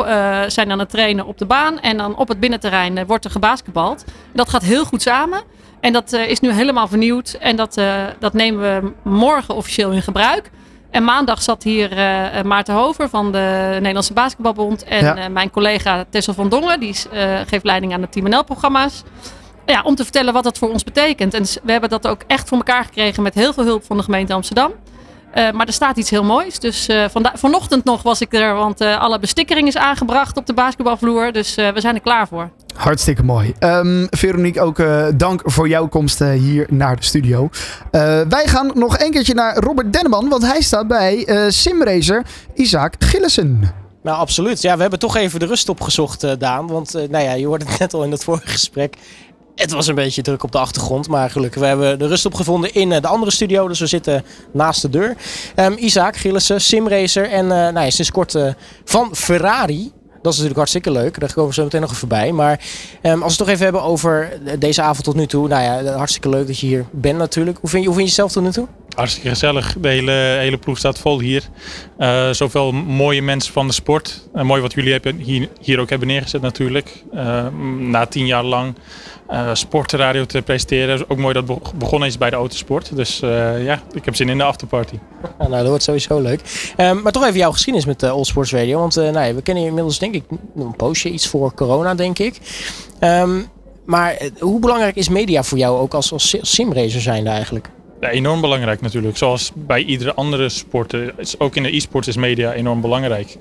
[0.47, 1.81] zijn aan het trainen op de baan.
[1.81, 4.05] En dan op het binnenterrein wordt er gebasketbald.
[4.33, 5.43] Dat gaat heel goed samen.
[5.81, 7.37] En dat is nu helemaal vernieuwd.
[7.41, 7.81] En dat,
[8.19, 10.51] dat nemen we morgen officieel in gebruik.
[10.91, 14.85] En maandag zat hier eh, eh, Maarten Hover van de Nederlandse Basketbalbond.
[14.85, 15.17] En Ja.
[15.17, 16.95] eh, mijn collega Tessel van Dongen, die
[17.47, 19.03] geeft leiding aan de Team NL-programma's.
[19.67, 21.35] Ja, om te vertellen wat dat voor ons betekent.
[21.35, 24.03] En we hebben dat ook echt voor elkaar gekregen met heel veel hulp van de
[24.03, 24.73] gemeente Amsterdam.
[25.33, 26.59] Eh, maar er staat iets heel moois.
[26.59, 30.47] Dus eh, vanda- vanochtend nog was ik er, want eh, alle bestikkering is aangebracht op
[30.47, 31.33] de basketbalvloer.
[31.33, 32.51] Dus eh, we zijn er klaar voor.
[32.77, 33.55] Hartstikke mooi.
[33.59, 37.49] Ehm Veronique, ook eh, dank voor jouw komst eh, hier naar de studio.
[37.91, 42.23] Eh, wij gaan nog een keertje naar Robert Denneman, want hij staat bij eh simracer
[42.55, 43.79] Isaac Gillissen.
[44.03, 44.61] Nou, absoluut.
[44.63, 46.67] Ja, we hebben toch even de rust opgezocht, eh, Daan.
[46.67, 48.97] Want eh, nou ja, je hoorde het net al in het vorige gesprek.
[49.61, 51.61] Het was een beetje druk op de achtergrond, maar gelukkig.
[51.61, 54.91] We hebben de rust opgevonden in eh, de andere studio, dus we zitten naast de
[54.91, 55.17] deur.
[55.55, 58.53] Ehm Isaac Gillissen, simracer en eh nou ja, sinds kort eh,
[58.85, 59.93] van Ferrari.
[60.23, 61.21] Dat is natuurlijk hartstikke leuk.
[61.21, 62.33] Daar komen we zo meteen nog even voorbij.
[62.33, 62.61] Maar
[63.03, 65.49] ehm, als we het toch even hebben over deze avond tot nu toe.
[65.49, 67.59] Nou ja, hartstikke leuk dat je hier bent natuurlijk.
[67.61, 68.67] Hoe vind je, hoe vind je jezelf tot nu toe?
[68.95, 69.77] Hartstikke gezellig.
[69.81, 71.43] De hele, hele ploeg staat vol hier.
[71.99, 74.29] Uh, zoveel mooie mensen van de sport.
[74.35, 77.05] Uh, mooi wat jullie hebben hier, hier ook hebben neergezet natuurlijk.
[77.15, 77.47] Uh,
[77.79, 78.75] na tien jaar lang
[79.53, 81.05] sportradio te presenteren.
[81.09, 82.97] Ook mooi dat het begonnen is bij de autosport.
[82.97, 83.19] Dus
[83.59, 84.95] ja, ik heb zin in de afterparty.
[85.23, 86.73] Ja, nou, dat wordt sowieso leuk.
[86.77, 88.79] Um, maar toch even jouw geschiedenis met All Sports Radio.
[88.79, 90.25] Want nou ja, we kennen je inmiddels denk ik
[90.57, 91.11] een poosje.
[91.11, 92.39] Iets voor corona denk ik.
[93.01, 93.49] Um,
[93.85, 97.71] maar hoe belangrijk is media voor jou ook als, als simracer zijnde eigenlijk?
[98.01, 99.17] Ja, enorm belangrijk natuurlijk.
[99.17, 100.95] Zoals bij iedere andere sport.
[101.39, 103.37] Ook in de e-sport is media enorm belangrijk.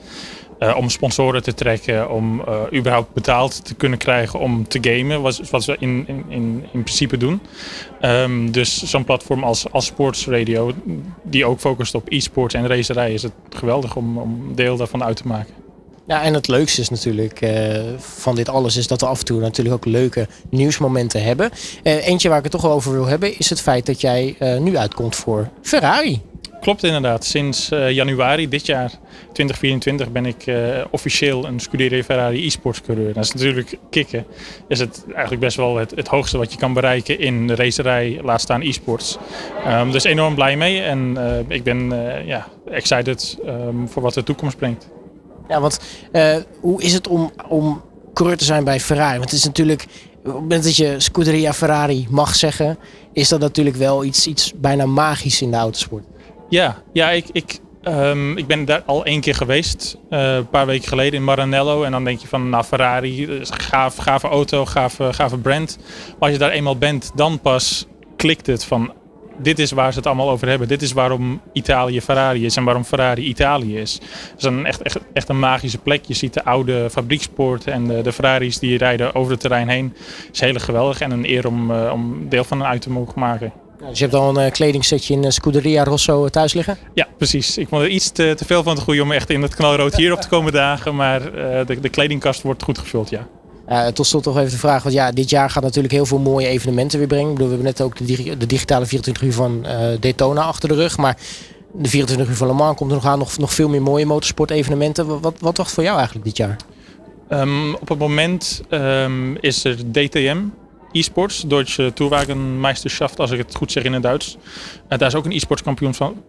[0.60, 5.22] Uh, om sponsoren te trekken, om uh, überhaupt betaald te kunnen krijgen om te gamen,
[5.22, 7.42] wat, wat we in, in, in, in principe doen.
[8.02, 10.74] Um, dus zo'n platform als, als Sports Radio,
[11.24, 15.18] die ook focust op e-sport en racerij, is het geweldig om, om deel daarvan uit
[15.18, 15.54] te maken.
[16.08, 19.26] Ja, en het leukste is natuurlijk uh, van dit alles is dat we af en
[19.26, 21.50] toe natuurlijk ook leuke nieuwsmomenten hebben.
[21.84, 24.78] Eentje waar ik het toch wel over wil hebben is het feit dat jij nu
[24.78, 26.22] uitkomt voor Ferrari.
[26.62, 27.26] Klopt inderdaad.
[27.26, 28.92] Sinds januari dit jaar
[29.34, 30.46] 2024 ben ik
[30.92, 33.14] officieel een Scuderia Ferrari e-sports coureur.
[33.14, 34.26] Dat is natuurlijk kicken.
[34.68, 38.20] Is het eigenlijk best wel het, het hoogste wat je kan bereiken in de racerij,
[38.24, 39.18] laat staan e-sports.
[39.68, 41.94] Um, dus enorm blij mee en ik ben
[42.26, 44.90] ja, excited um, voor wat de toekomst brengt.
[45.48, 45.80] Ja, want
[46.60, 47.82] hoe is het om, om
[48.14, 49.18] coureur te zijn bij Ferrari?
[49.18, 49.86] Want het is natuurlijk,
[50.18, 52.78] op het moment dat je Scuderia Ferrari mag zeggen,
[53.14, 56.06] is dat natuurlijk wel iets, iets bijna magisch in de autosport.
[56.50, 60.66] Ja, ja ik, ik, um, ik ben daar al één keer geweest, uh, een paar
[60.66, 61.84] weken geleden in Maranello.
[61.84, 65.78] En dan denk je van, nou Ferrari, gaaf, gave auto, gave, gave brand.
[66.08, 68.94] Maar als je daar eenmaal bent, dan pas klikt het van
[69.42, 70.68] dit is waar ze het allemaal over hebben.
[70.68, 73.94] Dit is waarom Italië Ferrari is en waarom Ferrari Italië is.
[73.94, 76.06] Het is een echt, echt, echt een magische plek.
[76.06, 79.94] Je ziet de oude fabriekspoorten en de, Ferraris die rijden over het terrein heen.
[79.96, 83.20] Het is heel geweldig en een eer om, uh, om deel van uit te mogen
[83.20, 83.54] maken.
[83.88, 86.78] Dus je hebt al een uh, kledingsetje in uh, Scuderia Rosso thuis liggen?
[86.94, 87.58] Ja, precies.
[87.58, 89.96] Ik vond er iets te, te veel van te groeien om echt in het knalrood
[89.96, 90.96] hierop te komen dagen.
[90.96, 91.22] Maar
[91.66, 93.28] de, de kledingkast wordt goed gevuld, ja.
[93.70, 96.20] Uh, tot slot toch even de vraag, want ja, dit jaar gaat natuurlijk heel veel
[96.20, 97.30] mooie evenementen weer brengen.
[97.30, 100.42] Ik bedoel, we hebben net ook de, digi de digitale 24 uur van uh, Daytona
[100.42, 101.18] achter de rug, maar
[101.74, 104.06] de 24 uur van Le Mans komt er nog aan, nog, nog veel meer mooie
[104.06, 105.22] motorsport-evenementen.
[105.22, 106.56] Wat, wat wacht voor jou eigenlijk dit jaar?
[107.30, 110.38] Um, op het moment um, is er DTM,
[110.92, 114.38] e-sports, Deutsche Tourwagenmeisterschaft, als ik het goed zeg in het Duits.
[114.90, 115.64] Uh, daar is ook een e-sports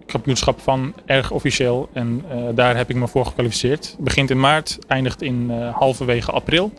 [0.06, 1.88] kampioenschap van, erg officieel.
[1.92, 3.96] En uh, daar heb ik me voor gekwalificeerd.
[3.98, 6.72] Begint in maart, eindigt in uh, halverwege april.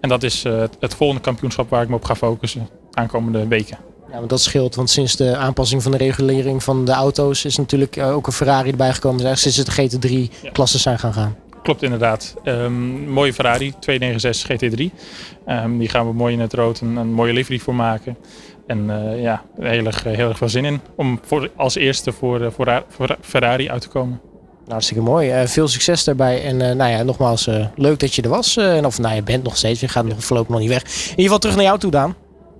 [0.00, 0.44] En dat is
[0.80, 3.78] het volgende kampioenschap waar ik me op ga focussen aankomende weken.
[4.10, 7.56] Ja, maar dat scheelt, want sinds de aanpassing van de regulering van de auto's is
[7.56, 9.24] natuurlijk ook een Ferrari erbij gekomen.
[9.24, 11.36] Dus sinds het GT3-klassen zijn gaan gaan.
[11.66, 12.34] Klopt inderdaad.
[12.44, 14.94] Um, mooie Ferrari 296 GT3.
[15.48, 18.16] Um, die gaan we mooi in het rood een, een mooie livery voor maken.
[18.66, 22.52] En uh, ja, heel erg, heel erg veel zin in om voor, als eerste voor,
[22.52, 24.20] voor, voor Ferrari uit te komen.
[24.68, 25.40] Hartstikke mooi.
[25.40, 26.44] Uh, veel succes daarbij.
[26.44, 28.56] En nou ja, nogmaals, leuk dat je er was.
[28.56, 29.80] en of nou, je bent nog steeds.
[29.80, 30.82] Je gaat nog voorlopig nog niet weg.
[30.82, 32.14] In ieder geval terug naar jou toe, Daan.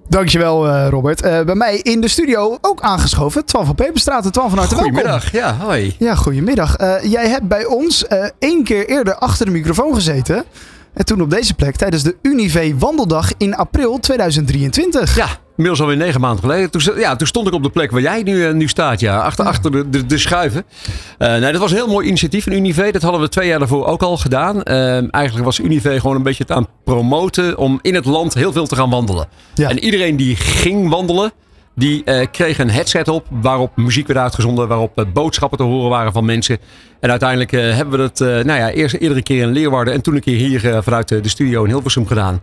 [0.08, 1.24] Dankjewel uh, Robert.
[1.24, 3.44] Uh, bij mij in de studio ook aangeschoven.
[3.44, 4.32] Twan van Peperstraat.
[4.32, 4.92] Twan van harte welkom.
[4.92, 5.32] Goedemiddag.
[5.32, 5.96] Ja, hoi.
[5.98, 6.80] Ja, goedemiddag.
[6.80, 8.06] Uh, jij hebt bij ons
[8.38, 10.44] één keer eerder achter de microfoon gezeten.
[10.96, 15.16] En toen op deze plek tijdens de Unive Wandeldag in april 2023.
[15.16, 16.70] Ja, inmiddels alweer negen maanden geleden.
[16.70, 19.00] Toen, ja, toen stond ik op de plek waar jij nu, nu staat.
[19.00, 19.50] Ja, achter, ja.
[19.50, 20.64] achter de, de, de schuiven.
[21.18, 22.92] Uh, nee, dat was een heel mooi initiatief in Unive.
[22.92, 24.56] Dat hadden we twee jaar daarvoor ook al gedaan.
[24.64, 27.58] Uh, eigenlijk was Unive gewoon een beetje het aan promoten.
[27.58, 29.28] Om in het land heel veel te gaan wandelen.
[29.54, 29.68] Ja.
[29.68, 31.32] En iedereen die ging wandelen.
[31.78, 35.90] Die uh, kreeg een headset op waarop muziek werd uitgezonden, waarop uh, boodschappen te horen
[35.90, 36.58] waren van mensen.
[37.00, 40.14] En uiteindelijk uh, hebben we dat nou ja, eerst iedere keer in Leeuwarden en toen
[40.14, 42.40] een keer hier vanuit de studio in Hilversum gedaan.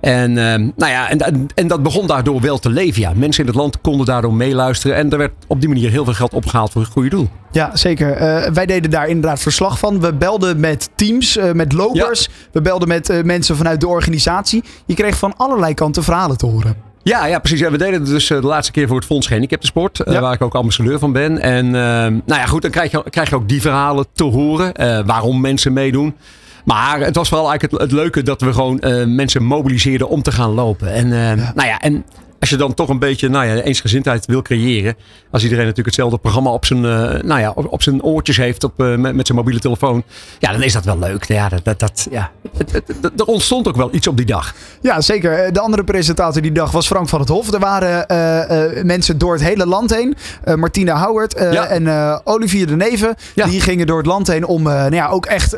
[0.00, 3.00] En, nou ja, en, en dat begon daardoor wel te leven.
[3.00, 3.12] Ja.
[3.14, 4.96] Mensen in het land konden daardoor meeluisteren.
[4.96, 7.28] En er werd op die manier heel veel geld opgehaald voor het goede doel.
[7.52, 8.12] Ja, zeker.
[8.12, 10.00] Uh, wij deden daar inderdaad verslag van.
[10.00, 12.22] We belden met teams, uh, met lopers.
[12.22, 12.30] Ja.
[12.52, 14.64] We belden met uh, mensen vanuit de organisatie.
[14.86, 16.76] Je kreeg van allerlei kanten verhalen te horen.
[17.04, 17.60] Ja, ja, precies.
[17.60, 20.00] We deden het dus de laatste keer voor het Fonds Gehandicaptensport.
[20.04, 20.12] Ja.
[20.12, 21.38] Uh, waar ik ook ambassadeur van ben.
[21.38, 24.72] En uh, nou ja, goed, dan krijg je, krijg je ook die verhalen te horen.
[24.80, 26.16] Uh, waarom mensen meedoen.
[26.64, 28.80] Maar het was wel eigenlijk het, het leuke dat we gewoon
[29.14, 30.92] mensen mobiliseerden om te gaan lopen.
[30.92, 31.52] En ja.
[31.54, 32.04] nou ja, en
[32.44, 34.94] als je dan toch een beetje nou ja, eensgezindheid wil creëren.
[35.30, 38.64] Als iedereen natuurlijk hetzelfde programma op zijn, eh, nou ja, op, op zijn oortjes heeft
[38.64, 40.02] op, eh, met, met zijn mobiele telefoon.
[40.38, 41.24] Ja, dan is dat wel leuk.
[41.24, 42.30] Ja, dat, dat, dat, ja.
[42.56, 44.54] Het- het- het- er ontstond ook wel iets op die dag.
[44.80, 45.52] Ja, zeker.
[45.52, 47.52] De andere presentator die dag was Frank van het Hof.
[47.52, 50.16] Er waren eh, mensen door het hele land heen.
[50.56, 51.88] Martina Howard en
[52.24, 53.14] Olivier de Neven.
[53.34, 55.56] Die gingen door het land heen om nou ja, ook echt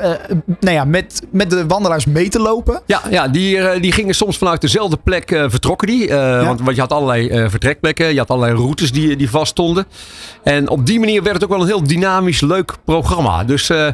[0.61, 2.83] nou ja, met, met de wandelaars mee te lopen.
[2.87, 6.09] Ja, ja die, die gingen soms vanuit dezelfde plek vertrokken die.
[6.09, 8.13] Want, want je had allerlei eh, vertrekplekken.
[8.13, 9.87] Je had allerlei routes die, die vaststonden.
[10.43, 13.45] En op die manier werd het ook wel een heel dynamisch, leuk programma.
[13.45, 13.89] Dus eh,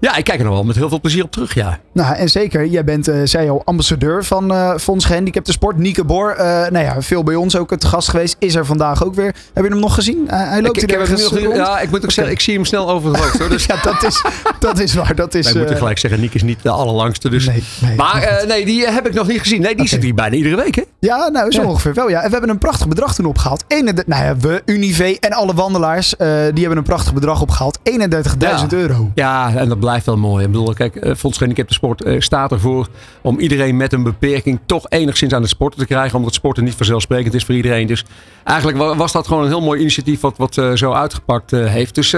[0.00, 1.78] ja, ik kijk er nog wel met heel veel plezier op terug, ja.
[1.92, 5.76] Nou, en zeker, jij bent, eh zei al, ambassadeur van eh Fonds Gehandicapten Sport.
[5.78, 8.36] Nieke Boor, eh, nou ja, veel bij ons ook te gast geweest.
[8.38, 9.34] Is er vandaag ook weer.
[9.54, 10.24] Heb je hem nog gezien?
[10.26, 12.34] Hij- hij loopt Ik- ik hier heb hem ergens nog ja, ik moet ook zeggen,
[12.34, 13.38] ik zie hem snel over het hoofd.
[13.38, 13.64] Hoor, dus.
[13.72, 14.24] ja, dat is,
[14.58, 15.14] dat is waar.
[15.14, 17.28] Dat is, Wij moeten gelijk zeggen, Nick is niet de allerlangste.
[17.30, 17.48] Dus.
[17.96, 19.60] maar eh, nee, die heb ik nog niet gezien.
[19.60, 20.82] Nee, die zit hier bijna iedere week, hè?
[21.00, 21.68] Ja, nou, zo Ja.
[21.68, 22.08] ongeveer wel.
[22.08, 22.18] Ja.
[22.18, 23.64] En we hebben een prachtig bedrag toen opgehaald.
[23.68, 26.26] Ene- nou ja, we, Unive en alle wandelaars, die
[26.60, 27.78] hebben een prachtig bedrag opgehaald.
[27.82, 29.10] 31.000 euro.
[29.14, 30.44] Ja, en dat blijft wel mooi.
[30.44, 32.88] Ik bedoel, kijk, eh, Gehandicapten Sport eh, staat ervoor
[33.22, 36.18] om iedereen met een beperking toch enigszins aan het sporten te krijgen.
[36.18, 37.86] Omdat sporten niet vanzelfsprekend is voor iedereen.
[37.86, 38.04] Dus
[38.44, 41.94] eigenlijk wa- was dat gewoon een heel mooi initiatief wat, wat eh, zo uitgepakt heeft.
[41.94, 42.10] Dus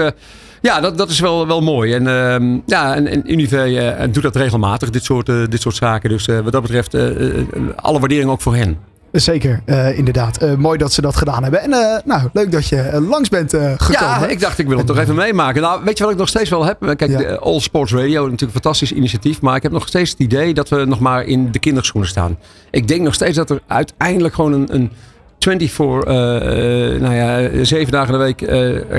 [0.61, 1.93] ja, dat, dat is wel, wel mooi.
[1.93, 6.09] En, ehm, ja, en, en Unive doet dat regelmatig, dit soort, dit soort zaken.
[6.09, 6.93] Dus wat dat betreft,
[7.75, 8.77] alle waardering ook voor hen.
[9.11, 10.37] Zeker, eh, inderdaad.
[10.37, 11.61] Eh, mooi dat ze dat gedaan hebben.
[11.61, 14.19] En eh, nou, leuk dat je langs bent gekomen.
[14.19, 15.61] Ja, ik dacht ik wil het toch even meemaken.
[15.61, 16.77] Nou, weet je wat ik nog steeds wel heb?
[16.79, 19.41] Kijk, de All Sports Radio, natuurlijk een fantastisch initiatief.
[19.41, 22.37] Maar ik heb nog steeds het idee dat we nog maar in de kinderschoenen staan.
[22.71, 24.91] Ik denk nog steeds dat er uiteindelijk gewoon een, een
[25.39, 28.41] 24, eh, eh, nou ja, zeven dagen in de week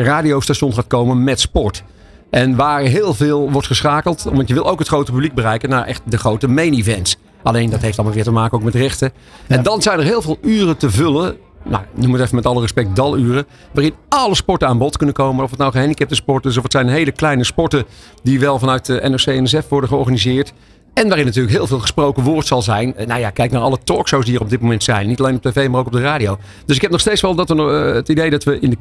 [0.05, 1.83] radiostation gaat komen met sport.
[2.31, 4.23] En waar heel veel wordt geschakeld.
[4.23, 7.17] Want je wil ook het grote publiek bereiken naar echt de grote main events.
[7.43, 9.13] Alleen dat heeft allemaal weer te maken ook met rechten.
[9.47, 11.37] En dan zijn er heel veel uren te vullen.
[11.65, 13.47] Nou, noem het even met alle respect daluren.
[13.73, 15.45] Waarin alle sporten aan bod kunnen komen.
[15.45, 16.57] Of het nou gehandicapte sporten is.
[16.57, 17.85] Of het zijn hele kleine sporten
[18.23, 20.53] die wel vanuit de NOC-NSF worden georganiseerd.
[20.95, 22.97] En waarin natuurlijk heel veel gesproken woord zal zijn.
[22.97, 25.07] Eh, Nou ja, kijk naar alle talkshows die er op dit moment zijn.
[25.07, 26.39] Niet alleen op tv, maar ook op de radio.
[26.67, 28.77] Dus ik heb nog steeds wel dat we, eh, het idee dat we in de,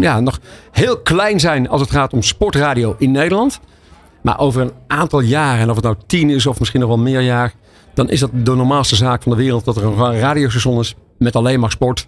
[0.00, 0.38] ja, nog
[0.70, 3.60] heel klein zijn als het gaat om sportradio in Nederland.
[4.20, 6.98] Maar over een aantal jaren, en of het nou tien is of misschien nog wel
[6.98, 7.52] meer jaar,
[7.94, 11.36] dan is dat de normaalste zaak van de wereld dat er een radiostation is met
[11.36, 12.06] alleen maar sport.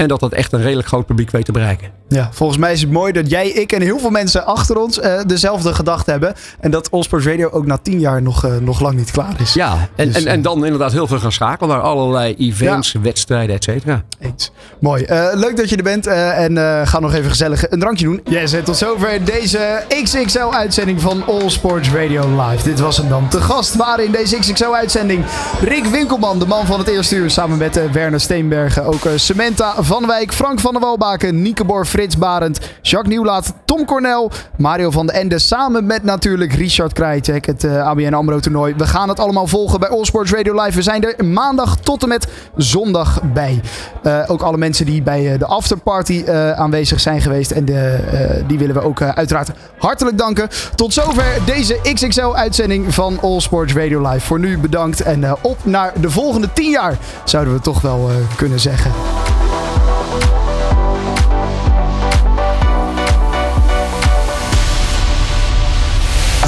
[0.00, 1.88] En dat dat echt een redelijk groot publiek weet te bereiken.
[2.08, 5.00] Ja, volgens mij is het mooi dat jij, ik en heel veel mensen achter ons
[5.00, 6.34] eh, dezelfde gedachte hebben.
[6.60, 9.52] En dat Allsports Radio ook na tien jaar nog, eh, nog lang niet klaar is.
[9.52, 13.54] Ja, en, Dus, en, en dan inderdaad heel veel gaan schakelen naar allerlei events, wedstrijden,
[13.56, 14.02] et cetera.
[14.20, 14.52] Eens.
[14.80, 15.02] Mooi.
[15.04, 16.06] Eh, leuk dat je er bent.
[16.06, 18.20] eh, en eh, ga nog even gezellig een drankje doen.
[18.24, 22.64] Yes, en tot zover deze XXL-uitzending van All Sports Radio Live.
[22.64, 23.28] Dit was hem dan.
[23.28, 25.24] Te gast waren in deze XXL-uitzending
[25.60, 27.30] Rick Winkelman, de man van het eerste uur.
[27.30, 28.84] Samen met eh, Werner Steenbergen.
[28.84, 33.52] Ook eh, Samantha van Wijk, Frank van der Walbaken, Nieke Bor, Frits Barend, Jacques Nieuwlaat,
[33.64, 35.38] Tom Cornel, Mario van den Ende.
[35.38, 38.74] Samen met natuurlijk Richard Krajicek, het eh, ABN AMRO toernooi.
[38.74, 40.76] We gaan het allemaal volgen bij All Sports Radio Live.
[40.76, 42.26] We zijn er maandag tot en met
[42.56, 43.60] zondag bij.
[44.02, 46.24] Eh, ook alle mensen die bij eh, de afterparty
[46.56, 47.50] aanwezig zijn geweest.
[47.50, 47.98] En de,
[48.46, 50.48] die willen we ook uiteraard hartelijk danken.
[50.74, 54.26] Tot zover deze XXL-uitzending van All Sports Radio Live.
[54.26, 58.60] Voor nu bedankt en op naar de volgende 10 jaar, zouden we toch wel kunnen
[58.60, 58.92] zeggen.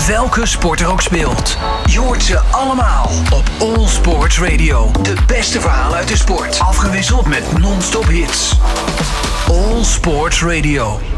[0.06, 1.56] Welke sport er ook speelt.
[1.84, 4.90] Je ze allemaal op All Sports Radio.
[5.02, 6.58] De beste verhalen uit de sport.
[6.58, 8.58] Afgewisseld met non-stop hits.
[9.48, 11.11] All Sports Radio.